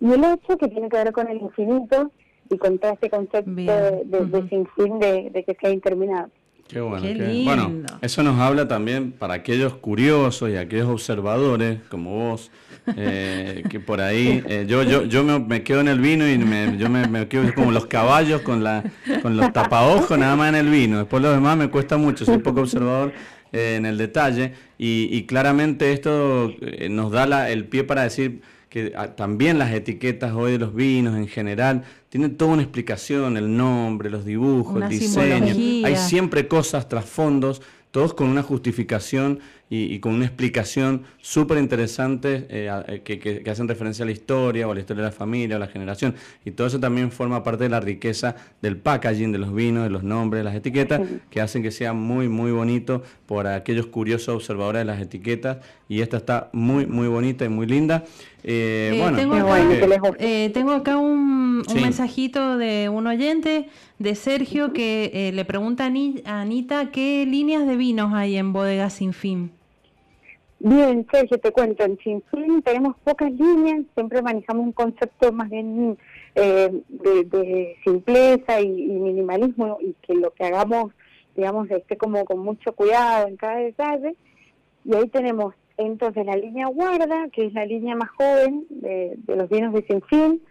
[0.00, 2.10] Y el 8 que tiene que ver con el infinito
[2.50, 6.32] y con todo este concepto de, de, sin fin de, que sea interminable.
[6.70, 7.06] Qué bueno.
[7.44, 12.50] Bueno, eso nos habla también para aquellos curiosos y aquellos observadores como vos,
[12.96, 16.76] eh, que por ahí, eh, yo yo yo me, quedo en el vino y me,
[16.78, 18.84] yo me, quedo como los caballos con la
[19.20, 20.98] con los tapaojos nada más en el vino.
[20.98, 23.12] Después lo demás me cuesta mucho, soy poco observador
[23.52, 26.54] eh, en el detalle y, y claramente esto
[26.88, 30.74] nos da la, el pie para decir que ah, también las etiquetas hoy de los
[30.74, 35.54] vinos en general tienen toda una explicación, el nombre, los dibujos, el diseño.
[35.84, 37.60] Hay siempre cosas, trasfondos,
[37.90, 39.40] todos con una justificación
[39.72, 44.72] y, con una explicación súper interesante eh, eh, que, hacen referencia a la historia o
[44.72, 46.16] a la historia de la familia o la generación.
[46.44, 49.90] Y todo eso también forma parte de la riqueza del packaging, de los vinos, de
[49.90, 51.00] los nombres, de las etiquetas,
[51.30, 55.58] que hacen que sea muy, muy bonito por aquellos curiosos observadores de las etiquetas.
[55.88, 58.04] Y esta está muy, muy bonita y muy linda.
[58.44, 59.16] Eh, bueno,
[60.52, 63.68] tengo acá, un, mensajito de un oyente,
[63.98, 65.84] de Sergio, que le pregunta
[66.24, 69.52] a Anita qué líneas de vinos hay en Bodega Sin Fin.
[70.62, 75.96] Bien, Sergio, te cuento, en Sinfín tenemos pocas líneas, siempre manejamos un concepto más bien
[76.34, 80.92] eh, de, simpleza y, minimalismo y que lo que hagamos,
[81.34, 84.16] digamos, esté como con mucho cuidado en cada detalle.
[84.84, 85.54] Y ahí tenemos
[85.86, 90.42] entonces la línea Guarda, que es la línea más joven de, los vinos de Sinfín.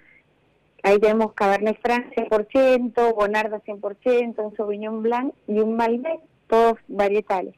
[0.83, 7.55] Ahí tenemos Cabernet Franc 100%, Bonarda 100%, un Sauvignon Blanc y un Malbec, todos varietales.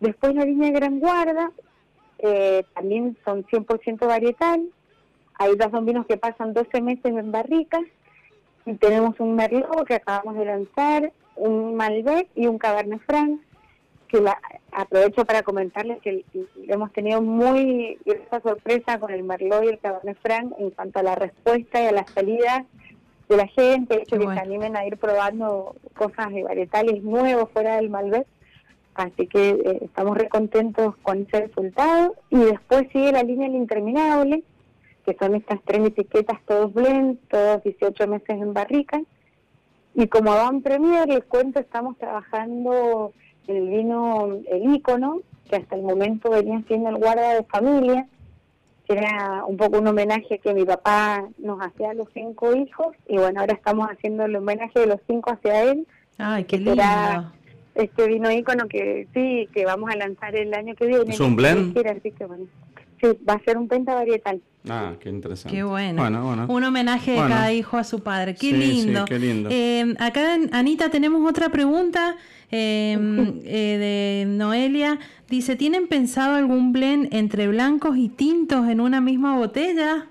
[0.00, 1.52] Después la línea Gran Guarda,
[2.18, 4.68] eh, también son 100% varietal.
[5.34, 7.82] Hay dos vinos que pasan 12 meses en barricas.
[8.66, 13.40] Y tenemos un Merlot que acabamos de lanzar, un Malbec y un Cabernet Franc,
[14.10, 14.38] que la,
[14.72, 16.24] aprovecho para comentarles que
[16.68, 21.02] hemos tenido muy esa sorpresa con el Merlot y el Cabernet Franc en cuanto a
[21.02, 22.64] la respuesta y a la salida
[23.28, 27.76] de la gente, hecho que se animen a ir probando cosas de varietales nuevos fuera
[27.76, 28.26] del Malbec
[28.94, 32.14] Así que eh, estamos recontentos con ese resultado.
[32.28, 34.42] Y después sigue la línea interminable,
[35.04, 39.00] que son estas tres etiquetas, todos blend, todos 18 meses en barrica.
[39.94, 43.12] Y como van premier, les cuento, estamos trabajando
[43.46, 48.06] el vino, el ícono, que hasta el momento venía siendo el guarda de familia,
[48.86, 52.96] que era un poco un homenaje que mi papá nos hacía a los cinco hijos.
[53.08, 55.86] Y bueno, ahora estamos haciendo el homenaje de los cinco hacia él.
[56.18, 56.82] Ay, qué lindo
[57.74, 61.04] este vino ícono que sí, que vamos a lanzar el año que viene.
[61.08, 61.76] ¿Es un blend?
[63.00, 64.42] Sí, va a ser un penta varietal.
[64.68, 65.56] Ah, qué interesante.
[65.56, 66.02] Qué bueno.
[66.48, 68.34] Un homenaje de cada hijo a su padre.
[68.34, 69.06] Qué lindo.
[69.06, 69.48] qué lindo.
[69.50, 72.16] Eh, acá, Anita, tenemos otra pregunta
[72.50, 74.98] em, eh, de Noelia.
[75.28, 80.06] Dice, ¿tienen pensado algún blend entre blancos y tintos en una misma botella?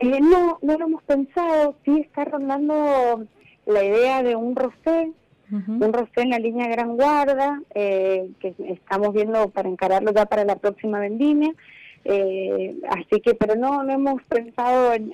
[0.00, 1.76] Eh, no, no lo hemos pensado.
[1.84, 3.26] Sí está rondando
[3.66, 5.12] la idea de un rosé
[5.50, 10.44] un rosé en la línea Gran Guarda, eh, que estamos viendo para encararlo ya para
[10.44, 11.52] la próxima vendimia.
[12.04, 15.10] Eh, así que, pero no, no hemos pensado en,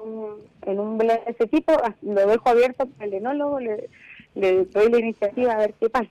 [0.00, 1.72] un, en un blend de ese tipo.
[1.72, 3.88] Ah, lo dejo abierto para el enólogo, le,
[4.36, 6.08] le doy la iniciativa a ver qué pasa.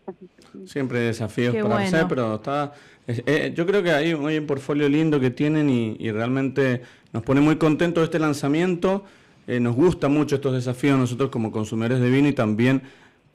[0.66, 2.74] Siempre desafíos para hacer, pero está.
[3.08, 6.82] Eh, yo creo que hay, hay un portfolio lindo que tienen y, y realmente
[7.14, 9.06] nos pone muy contentos este lanzamiento.
[9.48, 12.82] nos gusta mucho estos desafíos nosotros como consumidores de vino y también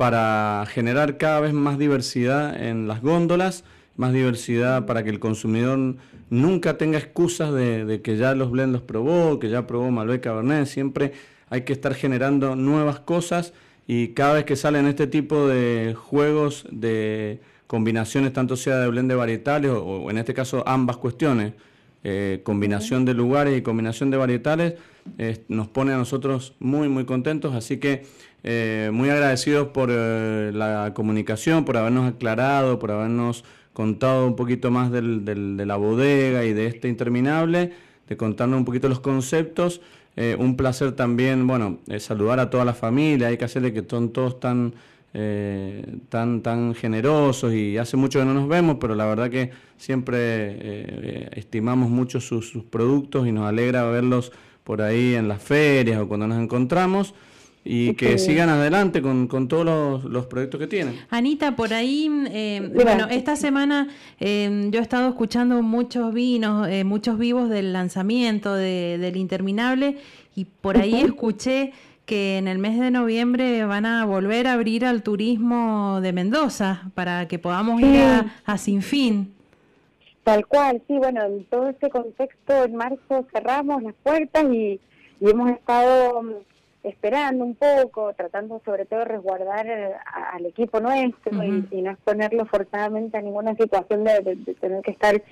[0.00, 3.64] para generar cada vez más diversidad en las góndolas,
[3.96, 5.96] más diversidad para que el consumidor
[6.30, 10.64] nunca tenga excusas de, que ya los blend los probó, que ya probó Malbec Cabernet,
[10.64, 11.12] siempre
[11.50, 13.52] hay que estar generando nuevas cosas
[13.92, 19.08] y cada vez que salen este tipo de juegos de combinaciones, tanto sea de blend
[19.08, 21.54] de varietales o, en este caso ambas cuestiones,
[22.04, 24.74] eh, combinación de lugares y combinación de varietales,
[25.48, 27.52] nos pone a nosotros muy, muy contentos.
[27.52, 28.06] Así que
[28.44, 34.70] eh, muy agradecidos por eh, la comunicación, por habernos aclarado, por habernos contado un poquito
[34.70, 37.72] más del, de la bodega y de este interminable,
[38.08, 39.80] de contarnos un poquito los conceptos.
[40.16, 43.84] Eh, un placer también, bueno, eh, saludar a toda la familia, hay que hacerle que
[43.88, 44.74] son todos tan,
[45.14, 49.50] eh, tan, tan generosos y hace mucho que no nos vemos, pero la verdad que
[49.76, 54.32] siempre estimamos mucho sus productos y nos alegra verlos
[54.64, 57.14] por ahí en las ferias o cuando nos encontramos
[57.64, 60.98] y que sigan adelante con, con todos los, proyectos que tienen.
[61.10, 63.88] Anita, por ahí, eh, bueno, esta semana
[64.18, 69.98] eh, yo he estado escuchando muchos vinos, eh, muchos vivos del lanzamiento de, del Interminable
[70.34, 71.72] y por ahí escuché
[72.06, 76.90] que en el mes de noviembre van a volver a abrir al turismo de Mendoza
[76.94, 79.34] para que podamos ir a, a Sin Fin.
[80.24, 84.80] Tal cual, sí, bueno, en todo ese contexto en marzo cerramos las puertas y,
[85.20, 86.42] y hemos estado
[86.82, 89.92] esperando un poco, tratando sobre todo de resguardar eh,
[90.32, 95.22] al equipo nuestro y, no exponerlo forzadamente a ninguna situación de, tener que estar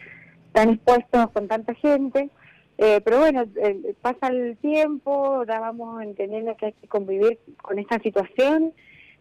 [0.52, 2.30] tan expuestos con tanta gente.
[2.76, 7.78] Eh, pero bueno, eh, pasa el tiempo, ahora vamos entendiendo que hay que convivir con
[7.78, 8.72] esta situación.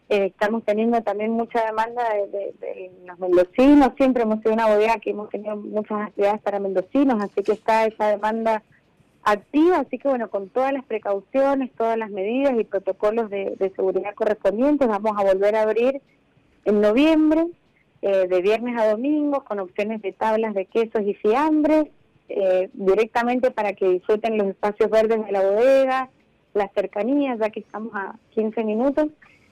[0.08, 5.10] estamos teniendo también mucha demanda de, de, los mendocinos, siempre hemos sido una bodega que
[5.10, 8.62] hemos tenido muchas actividades para mendocinos, así que está esa demanda
[9.30, 14.14] activa, así que bueno, con todas las precauciones, todas las medidas y protocolos de, seguridad
[14.14, 16.00] correspondientes, vamos a volver a abrir
[16.64, 17.46] en noviembre,
[18.02, 21.86] eh, de viernes a domingo, con opciones de tablas de quesos y fiambres,
[22.28, 26.10] eh, directamente para que disfruten los espacios verdes de la bodega,
[26.54, 29.08] las cercanías, ya que estamos a 15 minutos,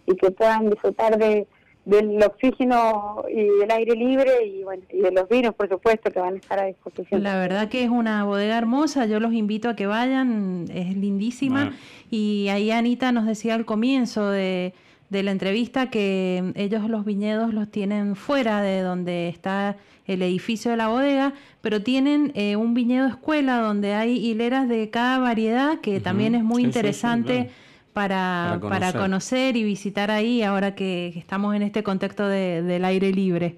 [0.07, 1.47] y que puedan disfrutar de
[1.87, 6.18] del oxígeno y del aire libre y, bueno, y de los vinos, por supuesto, que
[6.18, 7.22] van a estar a disposición.
[7.22, 11.72] La verdad que es una bodega hermosa, yo los invito a que vayan, es lindísima.
[12.11, 14.74] Y ahí Anita nos decía al comienzo de,
[15.11, 19.76] de la entrevista que ellos los viñedos los tienen fuera de donde está
[20.07, 24.91] el edificio de la bodega, pero tienen eh, un viñedo escuela donde hay hileras de
[24.91, 27.51] cada variedad, que también es muy interesante
[27.97, 29.57] para, para, conocer.
[29.57, 33.57] y visitar ahí ahora que, estamos en este contexto de, del aire libre.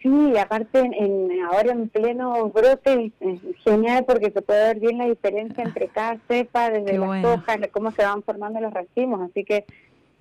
[0.00, 5.06] Sí, aparte en, ahora en pleno brote es genial porque se puede ver bien la
[5.06, 9.64] diferencia entre cada cepa, desde las hojas, cómo se van formando los racimos, así que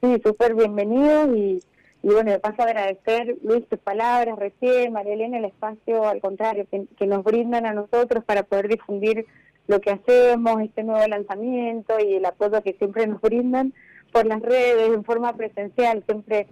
[0.02, 1.60] sí, súper bienvenidos y,
[2.02, 6.66] y bueno, de paso agradecer Luis tus palabras recién, María Elena el espacio al contrario
[6.72, 9.28] que nos brindan a nosotros para poder difundir
[9.68, 13.74] lo que hacemos, este nuevo lanzamiento y el apoyo que siempre nos brindan
[14.12, 16.48] por las redes, en forma presencial, siempre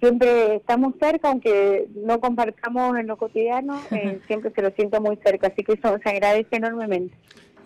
[0.00, 5.18] siempre estamos cerca, aunque no compartamos en lo cotidiano, eh, siempre se lo siento muy
[5.24, 7.14] cerca, así que eso se agradece enormemente.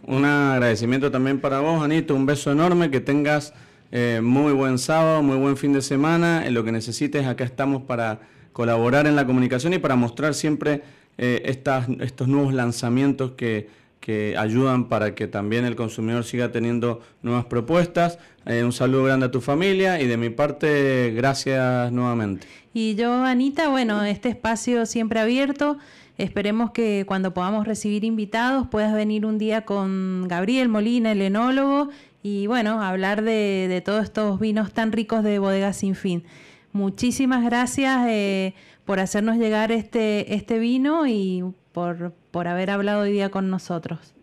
[0.07, 3.55] Un agradecimiento también para vos, Anito, un beso enorme, que tengas
[3.91, 7.83] eh, muy buen sábado, muy buen fin de semana, en lo que necesites, acá estamos
[7.83, 8.21] para
[8.53, 10.83] colaborar en la comunicación y para mostrar siempre
[11.17, 13.69] eh, estas, estos nuevos lanzamientos que
[14.05, 18.19] que ayudan para que también el consumidor siga teniendo nuevas propuestas.
[18.45, 22.47] Eh, un saludo grande a tu familia y de mi parte, gracias nuevamente.
[22.75, 25.79] Y yo, Anita, bueno, este espacio siempre abierto.
[26.19, 31.89] Esperemos que cuando podamos recibir invitados puedas venir un día con Gabriel Molina, el enólogo,
[32.23, 36.25] y bueno, hablar de, de todos estos vinos tan ricos de Bodega Sin Fin.
[36.73, 38.53] Muchísimas gracias eh,
[38.85, 41.43] por hacernos llegar este, este vino y
[41.75, 44.15] por, por haber hablado hoy día con nosotros.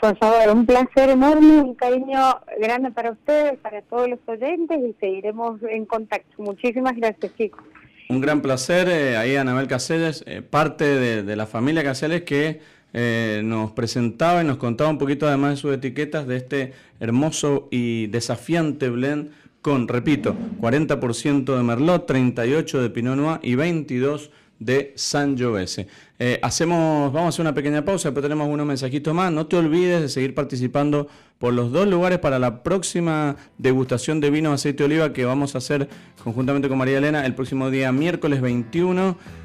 [0.00, 4.94] Por favor, un placer enorme, un cariño grande para ustedes, para todos los oyentes y
[4.98, 6.42] seguiremos en contacto.
[6.42, 7.62] Muchísimas gracias, chicos.
[8.08, 12.60] Un gran placer, eh, ahí Anabel Caceres, eh, parte de, la familia Caceres que
[12.92, 17.68] eh, nos presentaba y nos contaba un poquito además de sus etiquetas de este hermoso
[17.70, 19.30] y desafiante blend
[19.60, 25.86] con, repito, 40% de Merlot, 38% de Pinot Noir y 22% de San Giovese.
[26.18, 29.32] Eh, hacemos, vamos a hacer una pequeña pausa, pero tenemos unos mensajitos más.
[29.32, 34.30] No te olvides de seguir participando por los dos lugares para la próxima degustación de
[34.30, 35.88] vino aceite de oliva que vamos a hacer
[36.22, 39.43] conjuntamente con María Elena el próximo día miércoles 21 eh,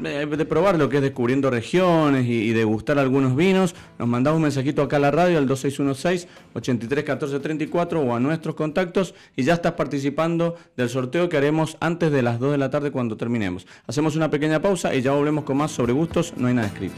[0.00, 4.82] de probar lo que es descubriendo regiones y, degustar algunos vinos, nos mandamos un mensajito
[4.82, 10.88] acá a la radio al 2616-831434 o a nuestros contactos y ya estás participando del
[10.88, 13.66] sorteo que haremos antes de las 2 de la tarde cuando terminemos.
[13.86, 16.94] Hacemos una pequeña pausa y ya volvemos con más sobre gustos, no hay nada escrito.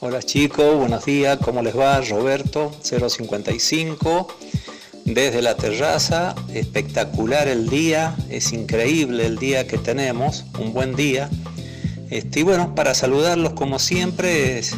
[0.00, 2.00] Hola chicos, buenos días, ¿cómo les va?
[2.02, 4.43] Roberto 055
[5.04, 11.28] desde la terraza, espectacular el día, es increíble el día que tenemos, un buen día.
[12.10, 14.74] Este, y bueno, para saludarlos como siempre, es,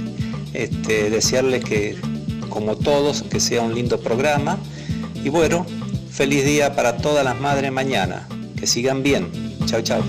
[0.52, 1.96] este, desearles que,
[2.48, 4.58] como todos, que sea un lindo programa.
[5.22, 5.64] Y bueno,
[6.10, 8.26] feliz día para todas las madres mañana.
[8.58, 9.30] Que sigan bien.
[9.66, 10.02] Chao, chao.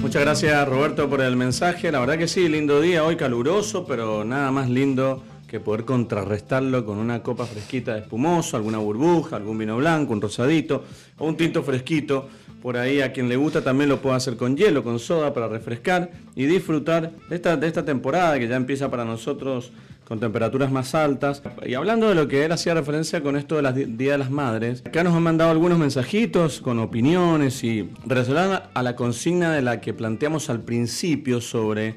[0.00, 1.90] Muchas gracias Roberto por el mensaje.
[1.92, 5.22] La verdad que sí, lindo día, hoy caluroso, pero nada más lindo
[5.52, 10.22] que poder contrarrestarlo con una copa fresquita de espumoso, alguna burbuja, algún vino blanco, un
[10.22, 10.82] rosadito
[11.18, 12.26] o un tinto fresquito.
[12.62, 15.48] Por ahí a quien le gusta también lo puede hacer con hielo, con soda para
[15.48, 19.72] refrescar y disfrutar de esta, de esta temporada que ya empieza para nosotros
[20.08, 21.42] con temperaturas más altas.
[21.66, 24.30] Y hablando de lo que él hacía referencia con esto de las Día de las
[24.30, 29.60] Madres, acá nos han mandado algunos mensajitos con opiniones y relacionadas a la consigna de
[29.60, 31.96] la que planteamos al principio sobre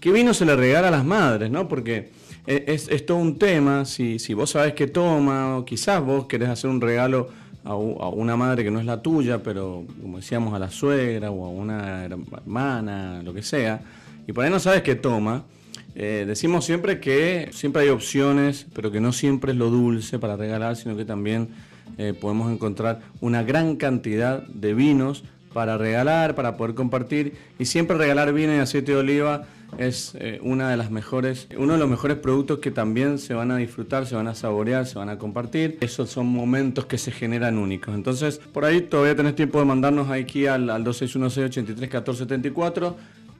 [0.00, 1.68] qué vino se le regala a las madres, ¿no?
[1.68, 6.48] Porque es, todo un tema, si, si vos sabés qué toma, o quizás vos querés
[6.48, 7.28] hacer un regalo
[7.64, 11.44] a, una madre que no es la tuya, pero como decíamos a la suegra o
[11.44, 13.80] a una hermana, lo que sea,
[14.26, 15.44] y por ahí no sabes qué toma,
[15.94, 20.36] eh, decimos siempre que siempre hay opciones, pero que no siempre es lo dulce para
[20.36, 21.48] regalar, sino que también
[21.98, 27.34] eh, podemos encontrar una gran cantidad de vinos para regalar, para poder compartir.
[27.58, 29.46] Y siempre regalar vino y aceite de oliva
[29.78, 33.50] es eh, una de las mejores, uno de los mejores productos que también se van
[33.50, 35.78] a disfrutar, se van a saborear, se van a compartir.
[35.80, 37.94] Esos son momentos que se generan únicos.
[37.94, 41.90] Entonces, por ahí todavía tenés tiempo de mandarnos aquí al, al 2616 83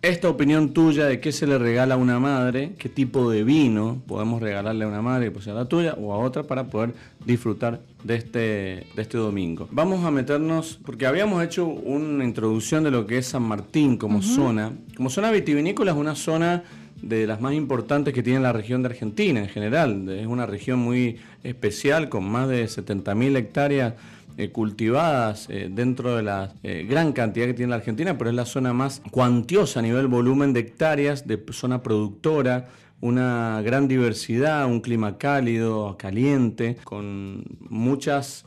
[0.02, 4.02] esta opinión tuya de qué se le regala a una madre, qué tipo de vino
[4.06, 6.94] podemos regalarle a una madre pues sea la tuya o a otra para poder
[7.24, 9.68] disfrutar de este, de este domingo.
[9.70, 14.22] Vamos a meternos, porque habíamos hecho una introducción de lo que es San Martín como
[14.22, 14.72] zona.
[14.96, 16.62] Como zona vitivinícola es una zona
[17.02, 20.08] de las más importantes que tiene la región de Argentina en general.
[20.08, 23.94] Es una región muy especial con más de 70.000 hectáreas
[24.38, 28.36] eh, cultivadas eh, dentro de la eh, gran cantidad que tiene la Argentina, pero es
[28.36, 32.68] la zona más cuantiosa a nivel volumen de hectáreas, de zona productora,
[33.00, 38.44] una gran diversidad, un clima cálido, caliente, con muchas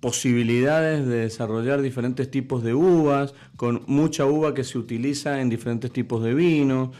[0.00, 5.90] posibilidades de desarrollar diferentes tipos de uvas, con mucha uva que se utiliza en diferentes
[5.92, 6.90] tipos de vinos,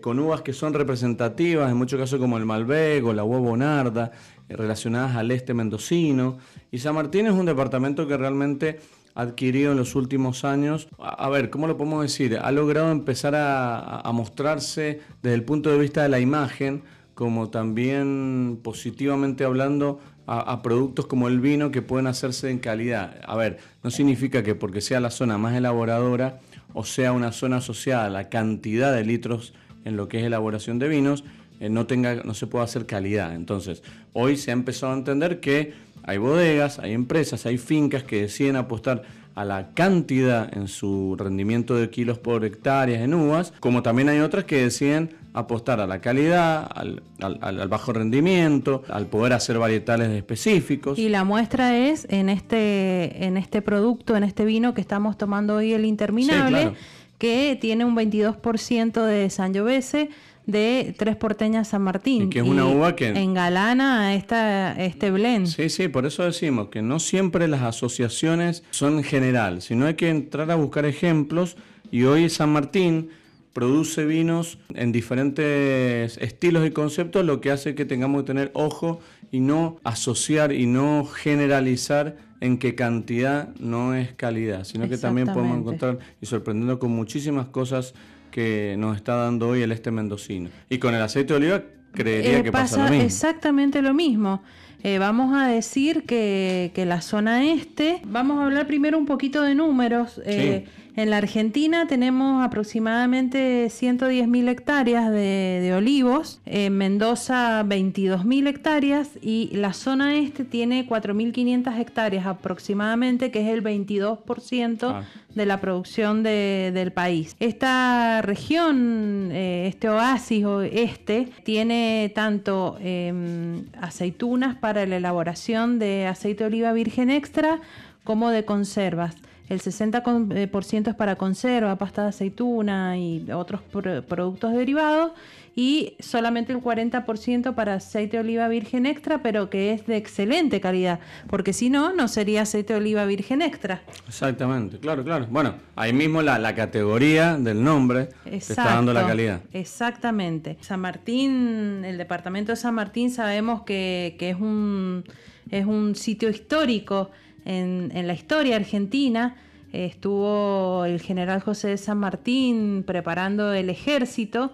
[0.00, 4.12] con uvas que son representativas, en muchos casos como el Malbec o la uva Bonarda,
[4.48, 6.38] relacionadas al este mendocino.
[6.70, 8.80] Y San Martín es un departamento que realmente
[9.14, 12.38] adquirido en los últimos años, a, ver, ¿cómo lo podemos decir?
[12.38, 16.82] Ha logrado empezar a, mostrarse desde el punto de vista de la imagen,
[17.14, 23.18] como también positivamente hablando a, productos como el vino que pueden hacerse en calidad.
[23.26, 26.40] A ver, no significa que porque sea la zona más elaboradora
[26.74, 29.54] o sea una zona asociada a la cantidad de litros
[29.86, 31.24] en lo que es elaboración de vinos,
[31.60, 33.34] eh, no, tenga, no se puede hacer calidad.
[33.34, 33.82] Entonces,
[34.12, 38.56] hoy se ha empezado a entender que hay bodegas, hay empresas, hay fincas que deciden
[38.56, 39.02] apostar
[39.34, 44.20] a la cantidad en su rendimiento de kilos por hectárea en uvas, como también hay
[44.20, 50.98] otras que deciden apostar a la calidad, al, bajo rendimiento, al poder hacer varietales específicos.
[50.98, 55.56] Y la muestra es en este, en este producto, en este vino que estamos tomando
[55.56, 56.72] hoy, el interminable,
[57.18, 60.08] que tiene un 22% de Sangiovese,
[60.46, 62.24] de Tres Porteñas San Martín.
[62.24, 63.08] Y que es una uva que...
[63.08, 65.48] Engalana esta, este blend.
[65.48, 70.08] Sí, sí, por eso decimos que no siempre las asociaciones son general, sino hay que
[70.08, 71.56] entrar a buscar ejemplos
[71.90, 73.10] y hoy San Martín
[73.52, 79.00] produce vinos en diferentes estilos y conceptos, lo que hace que tengamos que tener ojo
[79.32, 85.28] y no asociar y no generalizar en qué cantidad no es calidad, sino que también
[85.28, 87.94] podemos encontrar y sorprendernos con muchísimas cosas
[88.30, 90.50] que nos está dando hoy el este mendocino.
[90.68, 91.62] Y con el aceite de oliva
[91.92, 93.04] creería eh, que pasa, lo mismo.
[93.04, 94.42] Exactamente lo mismo.
[94.82, 99.42] Eh, vamos a decir que, que, la zona este, vamos a hablar primero un poquito
[99.42, 100.20] de números.
[100.24, 100.66] Eh,
[100.96, 109.74] en la Argentina tenemos aproximadamente 110.000 hectáreas de, olivos, en Mendoza 22.000 hectáreas y la
[109.74, 115.04] zona este tiene 4.500 hectáreas aproximadamente, que es el 22% ah.
[115.34, 117.36] de la producción del país.
[117.40, 126.44] Esta región, eh, este oasis este, tiene tanto em, aceitunas para la elaboración de aceite
[126.44, 127.60] de oliva virgen extra
[128.02, 129.14] como de conservas
[129.48, 135.12] el 60% es para conserva, pasta de aceituna y otros productos derivados
[135.58, 140.60] y solamente el 40% para aceite de oliva virgen extra, pero que es de excelente
[140.60, 143.80] calidad, porque si no, no sería aceite de oliva virgen extra.
[144.06, 145.26] Exactamente, claro, claro.
[145.30, 149.40] Bueno, ahí mismo la, categoría del nombre está dando la calidad.
[149.52, 150.58] Exactamente.
[150.60, 155.04] San Martín, el departamento de San Martín sabemos que, que es, un,
[155.50, 157.10] es un sitio histórico
[157.46, 159.36] en, la historia argentina.
[159.72, 164.52] estuvo el general José de San Martín preparando el ejército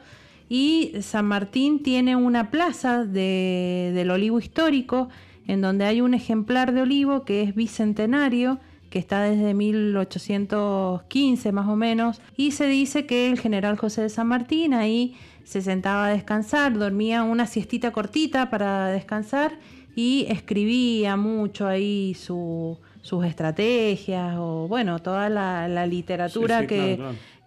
[0.48, 5.08] y San Martín tiene una plaza del olivo histórico
[5.48, 8.60] en donde hay un ejemplar de olivo que es bicentenario
[8.92, 14.10] que está desde 1815 más o menos, y se dice que el general José de
[14.10, 19.58] San Martín ahí se sentaba a descansar, dormía una siestita cortita para descansar
[19.94, 26.98] y escribía mucho ahí sus estrategias o bueno, toda la, literatura que,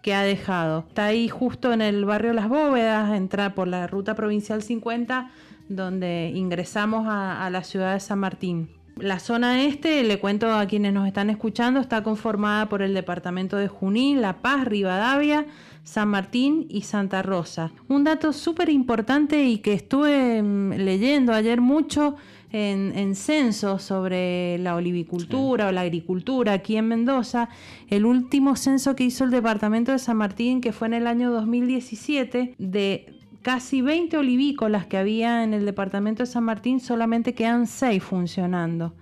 [0.06, 0.84] que ha dejado.
[0.86, 5.30] Está ahí justo en el barrio Las Bóvedas, entrar por la ruta provincial 50,
[5.68, 8.70] donde ingresamos a, la ciudad de San Martín.
[8.98, 13.56] La zona este, le cuento a quienes nos están escuchando, está conformada por el departamento
[13.56, 15.46] de Junín, La Paz, Rivadavia,
[15.82, 17.72] San Martín y Santa Rosa.
[17.88, 22.16] Un dato súper importante y que estuve mm, leyendo ayer mucho
[22.56, 27.48] en, censos sobre la olivicultura o la agricultura aquí en Mendoza.
[27.88, 31.30] El último censo que hizo el departamento de San Martín, que fue en el año
[31.30, 37.66] 2017, de casi 20 olivícolas que había en el departamento de San Martín, solamente quedan
[37.66, 38.92] 6 funcionando.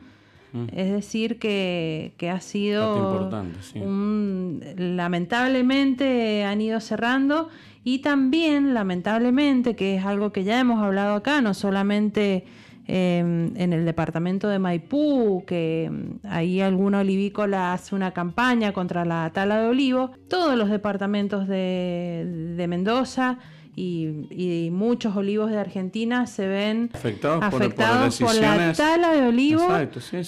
[0.53, 0.67] Mm.
[0.73, 3.31] Es decir, que, ha sido
[3.77, 7.49] un, lamentablemente han ido cerrando
[7.85, 12.45] y también lamentablemente, que es algo que ya hemos hablado acá, no solamente
[12.87, 19.07] Em, en el departamento de Maipú, que em, ahí alguna olivícola hace una campaña contra
[19.07, 20.11] la tala de olivo.
[20.29, 23.39] Todos los departamentos de, de Mendoza
[23.77, 29.67] y, muchos olivos de Argentina se ven afectados, por, la tala de olivo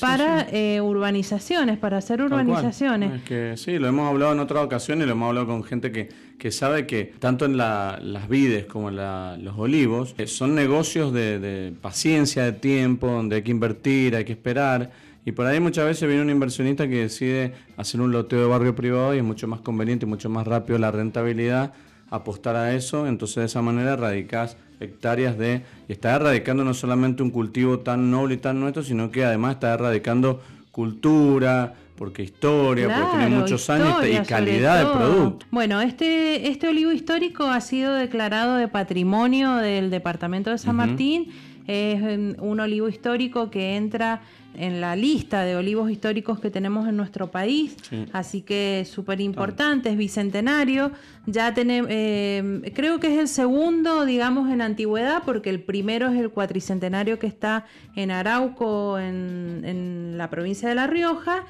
[0.01, 3.23] para eh, urbanizaciones, para hacer urbanizaciones.
[3.23, 6.51] que, sí, lo hemos hablado en otras ocasiones, lo hemos hablado con gente que, que
[6.51, 12.45] sabe que tanto en las vides como en los olivos eh, son negocios de, paciencia,
[12.45, 14.91] de tiempo, donde hay que invertir, hay que esperar.
[15.25, 18.75] Y por ahí muchas veces viene un inversionista que decide hacer un loteo de barrio
[18.75, 21.73] privado y es mucho más conveniente y mucho más rápido la rentabilidad
[22.11, 27.23] apostar a eso, entonces de esa manera erradicás hectáreas de, y estás erradicando no solamente
[27.23, 32.89] un cultivo tan noble y tan nuestro, sino que además estás erradicando cultura, porque historia,
[32.89, 35.47] porque tiene muchos años y calidad de producto.
[35.51, 41.33] Bueno, este, este olivo histórico ha sido declarado de patrimonio del departamento de San Martín.
[41.67, 42.01] Es
[42.39, 44.21] un olivo histórico que entra
[44.57, 47.77] en la lista de olivos históricos que tenemos en nuestro país,
[48.13, 50.93] así que súper importante, es bicentenario.
[51.27, 56.19] Ya tenemos, eh, creo que es el segundo, digamos, en antigüedad, porque el primero es
[56.19, 61.45] el cuatricentenario que está en Arauco, en, la provincia de La Rioja,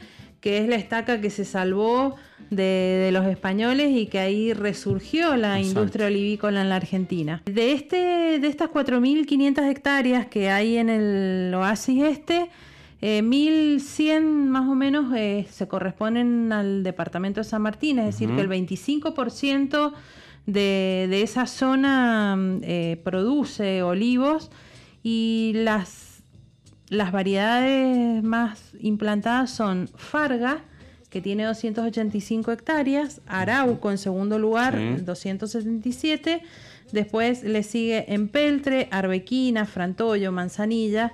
[0.46, 2.14] que es la estaca que se salvó
[2.50, 7.42] de, los españoles y que ahí resurgió la industria olivícola en la Argentina.
[7.46, 7.96] De, este,
[8.38, 12.48] de estas 4.500 hectáreas que hay en el oasis este,
[13.02, 18.28] 1.100 eh, más o menos eh, se corresponden al departamento de San Martín, es decir,
[18.32, 19.94] que el 25%
[20.46, 24.52] de, de, esa zona eh, produce olivos
[25.02, 26.05] y las,
[26.88, 30.62] las variedades más implantadas son Farga,
[31.10, 36.42] que tiene 285 hectáreas, Arauco en segundo lugar, 277,
[36.92, 41.12] después le sigue Empeltre, Arbequina, Frantoyo, Manzanilla,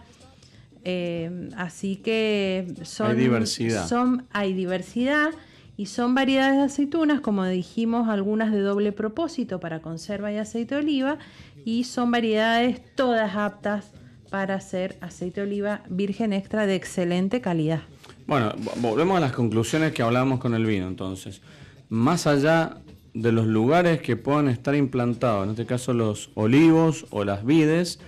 [0.84, 3.88] eh, así que son, hay diversidad.
[3.88, 5.30] Son, hay diversidad
[5.76, 10.74] y son variedades de aceitunas, como dijimos, algunas de doble propósito para conserva y aceite
[10.74, 11.18] de oliva,
[11.64, 13.92] y son variedades todas aptas
[14.32, 17.82] para hacer aceite de oliva virgen extra de excelente calidad.
[18.26, 21.42] Bueno, volvemos a las conclusiones que hablábamos con el vino, entonces.
[21.90, 22.78] Más allá
[23.12, 28.00] de los lugares que puedan estar implantados, en este caso los olivos o las vides,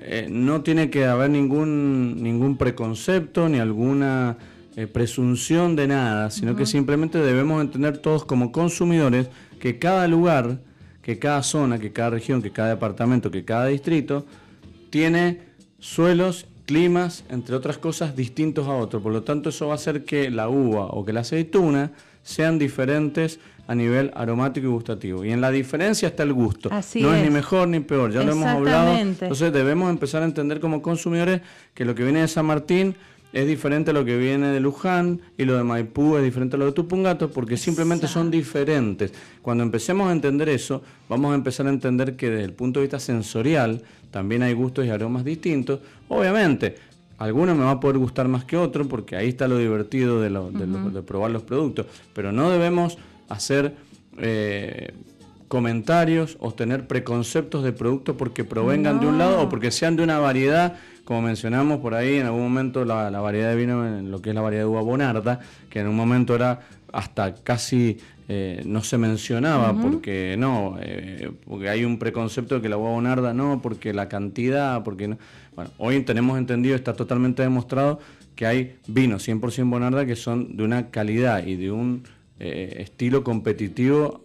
[0.00, 4.38] eh, no tiene que haber ningún, ningún preconcepto ni alguna
[4.74, 9.28] eh, presunción de nada, sino que simplemente debemos entender todos como consumidores
[9.60, 10.58] que cada lugar,
[11.02, 14.26] que cada zona, que cada región, que cada departamento, que cada distrito
[14.90, 15.51] tiene
[15.82, 19.02] suelos, climas, entre otras cosas, distintos a otros.
[19.02, 21.90] Por lo tanto, eso va a hacer que la uva o que la aceituna
[22.22, 25.24] sean diferentes a nivel aromático y gustativo.
[25.24, 26.70] Y en la diferencia está el gusto.
[26.70, 27.24] no es.
[27.24, 28.96] ni mejor ni peor, ya lo hemos hablado.
[28.96, 31.40] Entonces debemos empezar a entender como consumidores
[31.74, 32.94] que lo que viene de San Martín
[33.32, 36.58] es diferente a lo que viene de Luján y lo de Maipú es diferente a
[36.58, 39.12] lo de Tupungato porque simplemente son diferentes.
[39.40, 42.86] Cuando empecemos a entender eso, vamos a empezar a entender que desde el punto de
[42.86, 45.80] vista sensorial también hay gustos y aromas distintos.
[46.08, 46.76] Obviamente,
[47.18, 50.28] algunos me va a poder gustar más que otro porque ahí está lo divertido de,
[50.30, 52.98] de probar los productos, pero no debemos
[53.28, 53.74] hacer
[54.18, 54.92] eh,
[55.48, 60.02] comentarios o tener preconceptos de productos porque provengan de un lado o porque sean de
[60.02, 60.78] una variedad,
[61.12, 64.34] como mencionamos por ahí en algún momento la, variedad de vino en lo que es
[64.34, 66.60] la variedad de uva bonarda, que en un momento era
[66.90, 67.98] hasta casi
[68.28, 72.88] eh, no se mencionaba porque no, eh, porque hay un preconcepto de que la uva
[72.88, 75.18] bonarda no, porque la cantidad, porque no.
[75.54, 78.00] Bueno, hoy tenemos entendido, está totalmente demostrado
[78.34, 82.04] que hay vinos 100% Bonarda que son de una calidad y de un
[82.40, 84.22] eh, estilo competitivo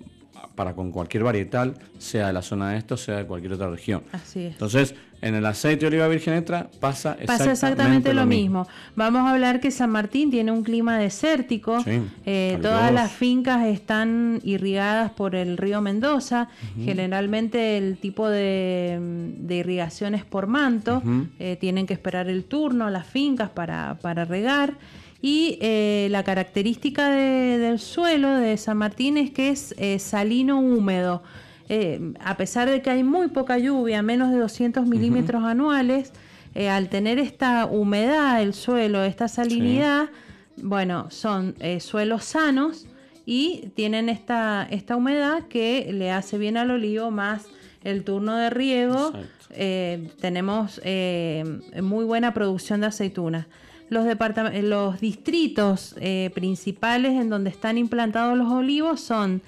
[0.57, 4.01] para con cualquier varietal, sea de la zona de esto, sea de cualquier otra región.
[4.11, 4.53] Así es.
[4.53, 8.67] Entonces, en el aceite de oliva virgen extra pasa exactamente, pasa exactamente lo, mismo.
[8.95, 11.77] Vamos a hablar que San Martín tiene un clima desértico.
[12.25, 16.49] Eh, todas las fincas están irrigadas por el río Mendoza.
[16.83, 18.99] Generalmente el tipo de,
[19.47, 21.03] irrigación es por manto.
[21.39, 24.73] Eh, tienen que esperar el turno las fincas para, para regar.
[25.21, 31.23] Y eh, la característica del suelo de San Martín es que es salino húmedo.
[31.69, 36.13] Eh, a pesar de que hay muy poca lluvia, menos de 200 milímetros anuales,
[36.55, 40.09] eh, al tener esta humedad del suelo, esta salinidad,
[40.57, 42.87] bueno, son eh, suelos sanos
[43.25, 47.47] y tienen esta, esta humedad que le hace bien al olivo más
[47.83, 49.13] el turno de riego.
[50.19, 50.81] tenemos
[51.81, 53.45] muy buena producción de aceitunas.
[53.89, 54.05] Los,
[54.63, 55.95] los distritos
[56.33, 59.41] principales en donde están implantados los olivos son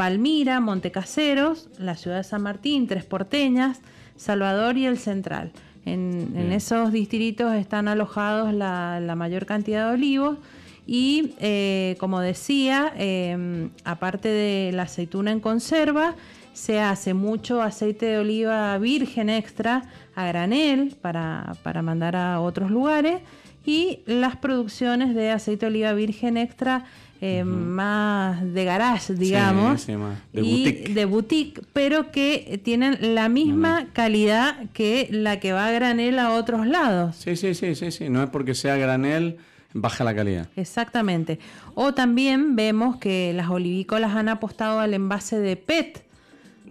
[0.00, 3.82] Palmira, Montecaseros, la ciudad de San Martín, Tres Porteñas,
[4.16, 5.52] Salvador y el Central.
[5.84, 10.38] En, esos distritos están alojados la, mayor cantidad de olivos
[10.86, 16.14] y, eh, como decía, em, aparte de la aceituna en conserva,
[16.54, 19.82] se hace mucho aceite de oliva virgen extra
[20.14, 23.20] a granel para, para mandar a otros lugares
[23.64, 26.84] y las producciones de aceite de oliva virgen extra
[27.22, 29.92] eh, más de garage, digamos, de,
[30.32, 30.94] y boutique.
[30.94, 36.32] de boutique, pero que tienen la misma calidad que la que va a granel a
[36.32, 37.16] otros lados.
[37.16, 39.36] Sí, sí, sí, sí, sí, no es porque sea granel
[39.74, 40.48] baja la calidad.
[40.56, 41.38] Exactamente.
[41.74, 46.04] O también vemos que las olivícolas han apostado al envase de PET.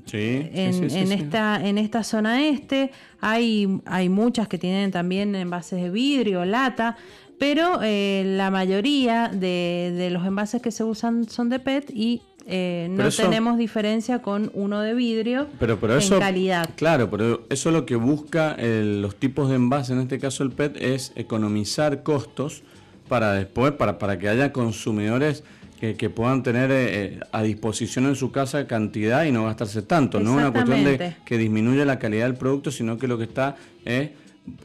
[0.05, 5.81] Sí, en, en esta en esta zona este hay hay muchas que tienen también envases
[5.81, 6.97] de vidrio, lata,
[7.37, 12.87] pero eh, la mayoría de, los envases que se usan son de PET y eh,
[12.89, 16.69] no tenemos diferencia con uno de vidrio pero, pero eso, calidad.
[16.75, 20.77] Claro, pero eso lo que busca los tipos de envases, en este caso el PET,
[20.81, 22.63] es economizar costos
[23.07, 25.43] para después, para, para que haya consumidores
[25.79, 30.19] que, puedan tener eh, a disposición en su casa cantidad y no gastarse tanto.
[30.19, 33.23] No es una cuestión de que disminuye la calidad del producto, sino que lo que
[33.23, 34.09] está es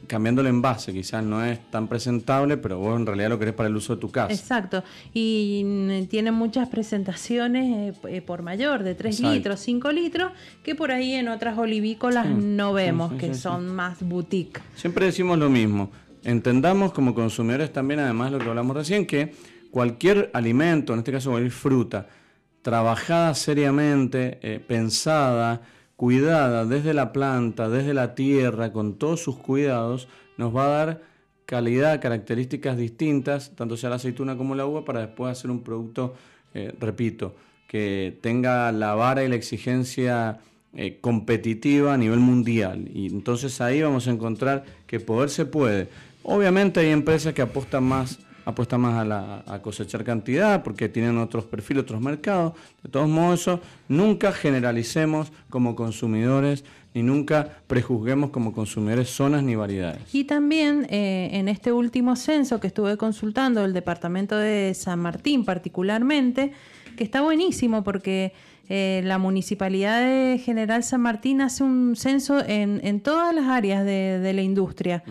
[0.07, 3.69] cambiando el envase, quizás no es tan presentable, pero vos en realidad lo querés para
[3.69, 4.33] el uso de tu casa.
[4.33, 4.83] Exacto,
[5.13, 10.31] y mm, tiene muchas presentaciones eh, eh, por mayor, de 3 litros, 5 litros,
[10.63, 14.61] que por ahí en otras olivícolas no vemos, que son más boutique.
[14.75, 15.91] Siempre decimos lo mismo,
[16.23, 19.33] entendamos como consumidores también, además lo que hablamos recién, que
[19.75, 22.07] cualquier alimento, en este caso cualquier fruta,
[22.61, 25.63] trabajada seriamente, eh, pensada,
[25.97, 30.07] cuidada desde la planta, desde la tierra, con todos sus cuidados,
[30.37, 31.01] nos va a dar
[31.45, 36.15] calidad, características distintas, tanto sea la aceituna como la uva, para después hacer un producto,
[36.53, 37.35] eh, repito,
[37.67, 40.39] que tenga la vara y la exigencia
[40.73, 42.89] eh, competitiva a nivel mundial.
[42.93, 45.89] Y entonces ahí vamos a encontrar que poder se puede.
[46.23, 51.17] Obviamente hay empresas que apuestan más apuesta más a, la, a cosechar cantidad porque tienen
[51.17, 52.53] otros perfiles, otros mercados.
[52.83, 53.59] De todos modos, eso
[53.89, 56.63] nunca generalicemos como consumidores
[56.95, 60.01] ni nunca prejuzguemos como consumidores zonas ni variedades.
[60.13, 65.43] Y también eh, en este último censo que estuve consultando, el departamento de San Martín
[65.43, 66.53] particularmente,
[66.95, 68.31] que está buenísimo porque
[68.67, 74.31] eh, la Municipalidad de General San Martín hace un censo en, todas las áreas de,
[74.33, 75.03] la industria.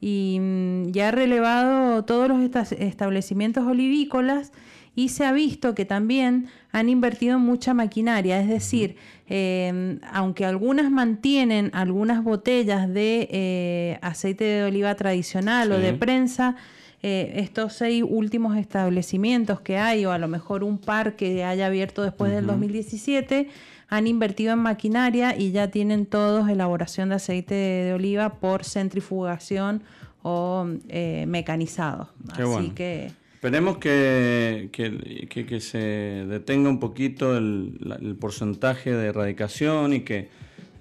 [0.00, 2.40] Y mm, ya ha relevado todos los
[2.72, 4.52] establecimientos olivícolas
[4.96, 8.96] y se ha visto que también han invertido en mucha maquinaria, es decir,
[9.28, 16.56] em, aunque algunas mantienen algunas botellas de eh, aceite de oliva tradicional o de prensa,
[17.02, 21.66] eh, estos seis últimos establecimientos que hay, o a lo mejor un par que haya
[21.66, 23.48] abierto después del 2017,
[23.88, 29.82] han invertido en maquinaria y ya tienen todos elaboración de aceite de, oliva por centrifugación
[30.22, 32.10] o eh, mecanizado.
[32.32, 33.12] Así que...
[33.34, 40.30] Esperemos que, que, se detenga un poquito el, porcentaje de erradicación y que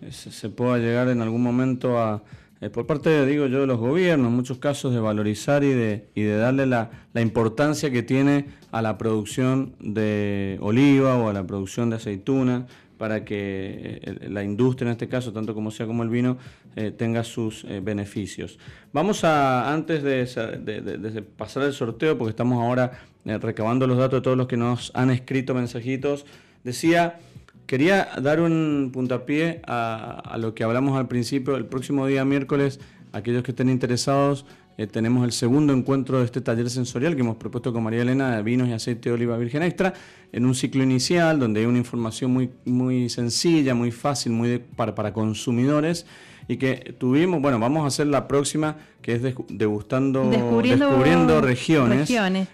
[0.09, 2.23] se pueda llegar en algún momento a,
[2.61, 6.07] eh, por parte, digo yo, de los gobiernos, en muchos casos de valorizar y de,
[6.15, 11.45] y de darle la, importancia que tiene a la producción de oliva o a la
[11.45, 12.65] producción de aceituna
[12.97, 16.37] para que eh, la industria en este caso, tanto como sea como el vino,
[16.77, 18.57] eh, tenga sus beneficios.
[18.93, 24.37] Vamos a, antes de, pasar el sorteo, porque estamos ahora recabando los datos de todos
[24.37, 26.25] los que nos han escrito mensajitos,
[26.63, 27.19] decía
[27.65, 31.55] Quería dar un puntapié a, lo que hablamos al principio.
[31.55, 32.79] El próximo día miércoles,
[33.11, 34.45] aquellos que estén interesados,
[34.77, 38.35] eh, tenemos el segundo encuentro de este taller sensorial que hemos propuesto con María Elena
[38.35, 39.93] de vinos y aceite de oliva virgen extra,
[40.31, 44.93] en un ciclo inicial donde hay una información muy, muy sencilla, muy fácil, muy para,
[44.93, 46.05] para consumidores
[46.47, 52.09] y que tuvimos, bueno, vamos a hacer la próxima que es degustando, descubriendo, regiones.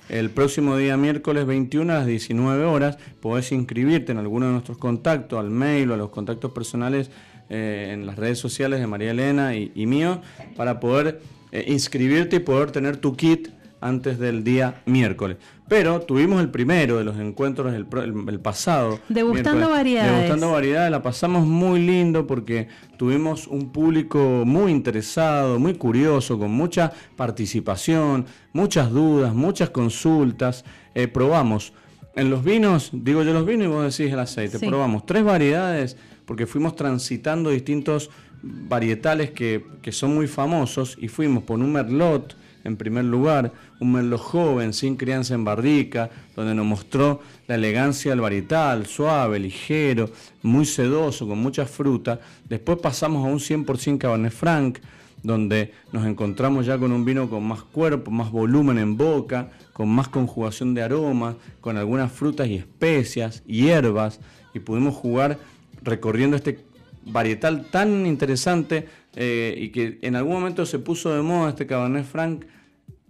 [0.09, 4.77] El próximo día miércoles 21 a las 19 horas podés inscribirte en alguno de nuestros
[4.77, 7.09] contactos, al mail o a los contactos personales
[7.49, 10.21] eh, en las redes sociales de María Elena y, y mío
[10.55, 13.49] para poder eh, inscribirte y poder tener tu kit
[13.81, 15.37] antes del día miércoles.
[15.71, 17.87] Pero tuvimos el primero de los encuentros el,
[18.27, 18.99] el, pasado.
[19.07, 20.11] Degustando variedades.
[20.11, 22.67] Degustando variedades, la pasamos muy lindo porque
[22.97, 30.65] tuvimos un público muy interesado, muy curioso, con mucha participación, muchas dudas, muchas consultas.
[30.93, 31.71] Eh, probamos
[32.17, 35.95] en los vinos, digo yo los vinos y vos decís el aceite, probamos tres variedades
[36.25, 38.09] porque fuimos transitando distintos
[38.43, 43.93] varietales que, que son muy famosos y fuimos por un merlot en primer lugar, un
[43.93, 50.09] merlot joven, sin crianza en barrica, donde nos mostró la elegancia del varietal, suave, ligero,
[50.43, 52.19] muy sedoso, con mucha fruta.
[52.47, 54.79] Después pasamos a un 100% Cabernet Franc,
[55.23, 59.89] donde nos encontramos ya con un vino con más cuerpo, más volumen en boca, con
[59.89, 64.19] más conjugación de aromas, con algunas frutas y especias, hierbas,
[64.53, 65.37] y pudimos jugar
[65.83, 66.59] recorriendo este
[67.05, 72.05] varietal tan interesante eh, y que en algún momento se puso de moda este Cabernet
[72.05, 72.45] Franc.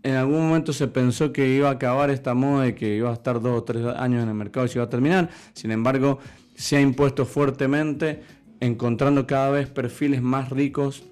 [0.03, 3.13] En algún momento se pensó que iba a acabar esta moda y que iba a
[3.13, 5.29] estar dos o tres años en el mercado y se iba a terminar.
[5.53, 6.19] Sin embargo,
[6.55, 8.21] se ha impuesto fuertemente,
[8.59, 11.03] encontrando cada vez perfiles más ricos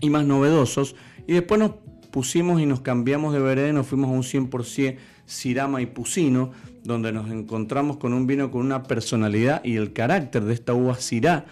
[0.00, 0.94] y más novedosos.
[1.26, 1.72] Y después nos
[2.10, 4.96] pusimos y nos cambiamos de vereda y nos fuimos a un 100%
[5.26, 6.50] Cirama y Pusino,
[6.82, 10.96] donde nos encontramos con un vino con una personalidad y el carácter de esta uva
[10.96, 11.44] Syrah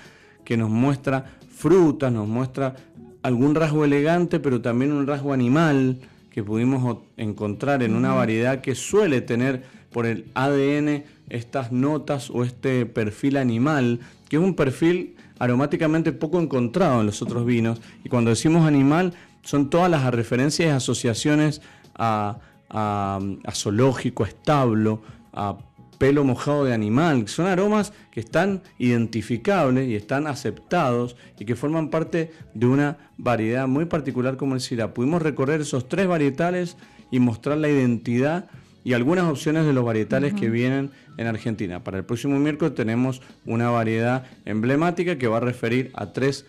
[0.44, 2.76] que nos muestra frutas, nos muestra
[3.22, 5.98] algún rasgo elegante, pero también un rasgo animal
[6.30, 12.44] que pudimos encontrar en una variedad que suele tener por el ADN estas notas o
[12.44, 13.98] este perfil animal,
[14.28, 17.80] que es un perfil aromáticamente poco encontrado en los otros vinos.
[18.04, 21.60] Y cuando decimos animal, son todas las referencias y asociaciones
[21.96, 22.38] a,
[22.70, 25.02] a, a zoológico, a establo,
[25.32, 25.58] a
[25.98, 27.28] pelo mojado de animal.
[27.28, 33.66] Son aromas que están identificables y están aceptados y que forman parte de una variedad
[33.66, 34.94] muy particular como el Syrah.
[34.94, 36.76] Pudimos recorrer esos tres varietales
[37.10, 38.46] y mostrar la identidad
[38.84, 41.82] y algunas opciones de los varietales que vienen en Argentina.
[41.84, 46.46] Para el próximo miércoles tenemos una variedad emblemática que va a referir a tres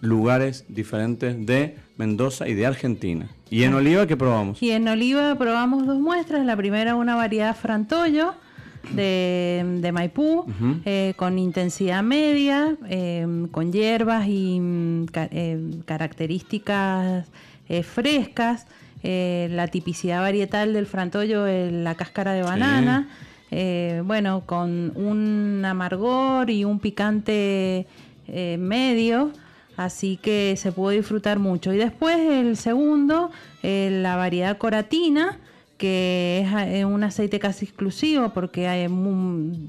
[0.00, 3.28] lugares diferentes de Mendoza y de Argentina.
[3.50, 4.62] ¿Y en oliva qué probamos?
[4.62, 6.46] Y en oliva probamos dos muestras.
[6.46, 8.34] La primera una variedad Frantollo
[8.92, 10.46] de, Maipú,
[10.84, 17.26] eh, con intensidad media, eh, con hierbas y mm, eh, características
[17.84, 18.66] frescas,
[19.02, 23.08] la tipicidad varietal del frantollo, la cáscara de banana,
[24.04, 27.86] bueno, con un amargor y un picante
[28.26, 29.30] medio.
[29.76, 31.72] Así que se puede disfrutar mucho.
[31.72, 33.30] Y después el segundo,
[33.62, 35.38] la variedad coratina,
[35.80, 38.86] que es un aceite casi exclusivo porque hay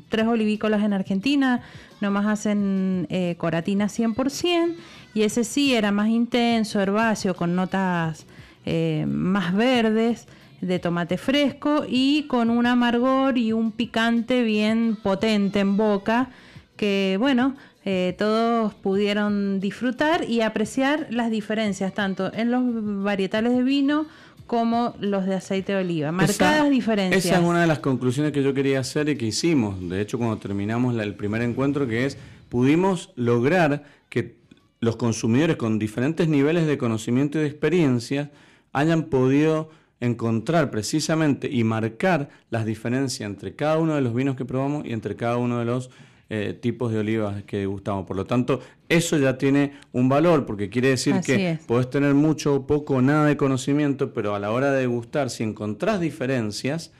[0.09, 1.61] tres olivícolas en Argentina,
[2.01, 4.75] nomás hacen eh, coratina 100%
[5.13, 8.25] y ese sí era más intenso, herbáceo, con notas
[8.65, 10.27] eh, más verdes
[10.59, 16.27] de tomate fresco y con un amargor y un picante bien potente en boca
[16.75, 17.55] que bueno,
[17.85, 22.63] eh, todos pudieron disfrutar y apreciar las diferencias tanto en los
[23.01, 24.07] varietales de vino
[24.51, 26.11] como los de aceite de oliva.
[26.11, 27.23] Marcadas diferencias.
[27.23, 30.17] Esa es una de las conclusiones que yo quería hacer y que hicimos, de hecho,
[30.17, 32.17] cuando terminamos el primer encuentro, que es,
[32.49, 34.35] pudimos lograr que
[34.81, 38.29] los consumidores con diferentes niveles de conocimiento y de experiencia
[38.73, 39.69] hayan podido
[40.01, 44.91] encontrar precisamente y marcar las diferencias entre cada uno de los vinos que probamos y
[44.91, 45.91] entre cada uno de los
[46.33, 48.05] eh, tipos de olivas que degustamos.
[48.05, 52.65] Por lo tanto, eso ya tiene un valor, porque quiere decir que puedes tener mucho,
[52.65, 56.93] poco, nada de conocimiento, pero a la hora de degustar, si encontrás diferencias,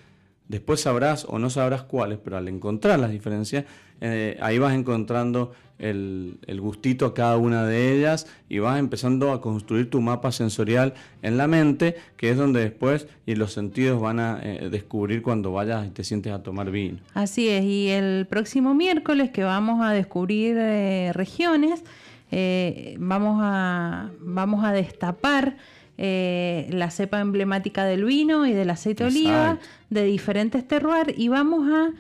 [0.50, 3.64] después sabrás o no sabrás cuáles, pero al encontrar las diferencias,
[4.02, 9.42] eh, ahí vas encontrando el, gustito a cada una de ellas y vas empezando a
[9.42, 14.20] construir tu mapa sensorial en la mente, que es donde después y los sentidos van
[14.20, 17.00] a eh, descubrir cuando vayas y te sientes a tomar vino.
[17.14, 21.84] Así es, y el próximo miércoles que vamos a descubrir eh, regiones,
[22.32, 25.58] eh, vamos, a, vamos a destapar
[25.98, 29.60] la cepa emblemática del vino y del aceite de oliva
[29.92, 31.92] de diferentes terroirs y vamos a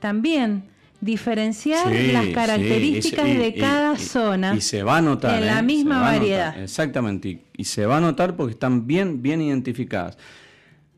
[0.00, 0.64] también
[1.02, 4.54] diferenciar las características de cada zona.
[4.54, 5.40] Y se va a notar.
[5.40, 5.62] En la ¿eh?
[5.62, 6.62] misma variedad.
[6.62, 7.40] Exactamente.
[7.56, 10.16] Y, se va a notar porque están bien, bien identificadas.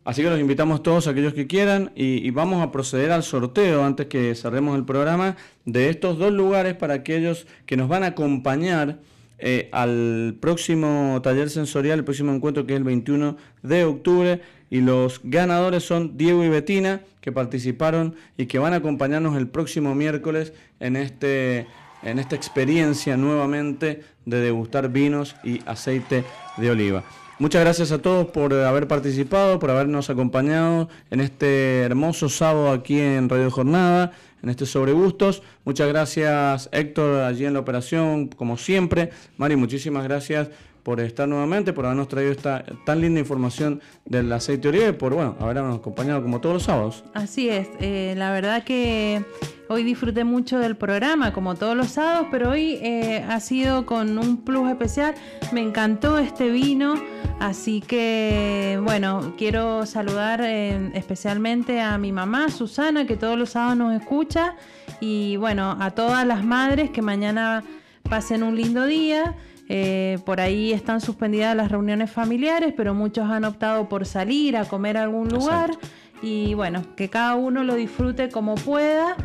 [0.04, 4.06] Así que los invitamos todos aquellos que quieran y, vamos a proceder al sorteo antes
[4.06, 8.98] que cerremos el programa de estos dos lugares para aquellos que nos van a acompañar
[9.38, 14.40] eh, al próximo taller sensorial, el próximo encuentro que es el 21 de octubre
[14.70, 19.48] y los ganadores son Diego y Betina, que participaron y que van a acompañarnos el
[19.48, 21.66] próximo miércoles en, este,
[22.02, 26.24] en esta experiencia nuevamente de degustar vinos y aceite
[26.56, 27.04] de oliva.
[27.40, 33.00] Muchas gracias a todos por haber participado, por habernos acompañado en este hermoso sábado aquí
[33.00, 35.42] en Radio Jornada, en este Sobre Gustos.
[35.64, 39.10] Muchas gracias Héctor allí en la operación, como siempre.
[39.36, 40.48] Mari, muchísimas gracias
[40.84, 44.92] por estar nuevamente, por habernos traído esta tan linda información del aceite de oliva y
[44.92, 47.02] por bueno, habernos acompañado como todos los sábados.
[47.14, 49.24] Así es, eh, la verdad que
[49.68, 54.18] hoy disfruté mucho del programa, como todos los sábados, pero hoy eh, ha sido con
[54.18, 55.14] un plus especial.
[55.52, 56.94] Me encantó este vino,
[57.40, 63.76] así que bueno, quiero saludar eh, especialmente a mi mamá, Susana, que todos los sábados
[63.76, 64.56] nos escucha,
[65.00, 67.64] y bueno, a todas las madres que mañana
[68.08, 69.34] pasen un lindo día.
[69.70, 74.66] Eh, por ahí están suspendidas las reuniones familiares, pero muchos han optado por salir a
[74.66, 75.70] comer a algún lugar.
[76.22, 79.16] Y bueno, que cada uno lo disfrute como pueda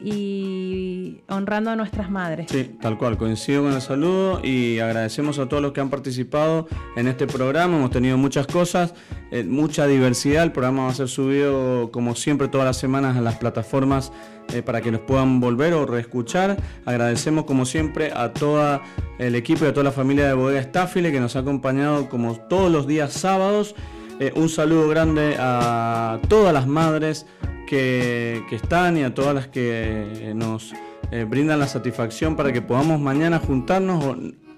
[0.00, 2.46] y honrando a nuestras madres.
[2.50, 6.68] Sí, tal cual, coincido con el saludo y agradecemos a todos los que han participado
[6.96, 7.76] en este programa.
[7.76, 8.94] Hemos tenido muchas cosas,
[9.30, 10.44] eh, mucha diversidad.
[10.44, 14.12] El programa va a ser subido como siempre todas las semanas a las plataformas
[14.52, 16.56] eh, para que los puedan volver o reescuchar.
[16.84, 18.80] Agradecemos como siempre a todo
[19.18, 22.36] el equipo y a toda la familia de Bodega Staffile que nos ha acompañado como
[22.36, 23.74] todos los días sábados.
[24.20, 27.26] Eh, un saludo grande a todas las madres
[27.66, 30.72] que, están y a todas las que nos
[31.10, 34.16] eh, brindan la satisfacción para que podamos mañana juntarnos,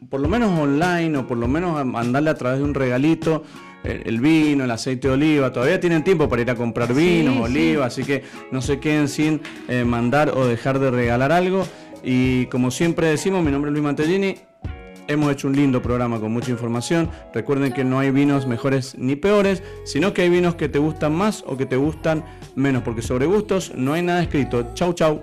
[0.08, 3.42] por lo menos online o por lo menos mandarle a través de un regalito
[3.84, 5.52] el, vino, el aceite de oliva.
[5.52, 9.40] Todavía tienen tiempo para ir a comprar vino, oliva, así que no se queden sin
[9.68, 11.66] eh, mandar o dejar de regalar algo.
[12.02, 14.36] Y como siempre decimos, mi nombre es Luis Mantellini.
[15.10, 17.10] Hemos hecho un lindo programa con mucha información.
[17.34, 21.12] Recuerden que no hay vinos mejores ni peores, sino que hay vinos que te gustan
[21.14, 22.24] más o que te gustan
[22.54, 24.72] menos, porque sobre gustos no hay nada escrito.
[24.74, 25.20] Chau, chau.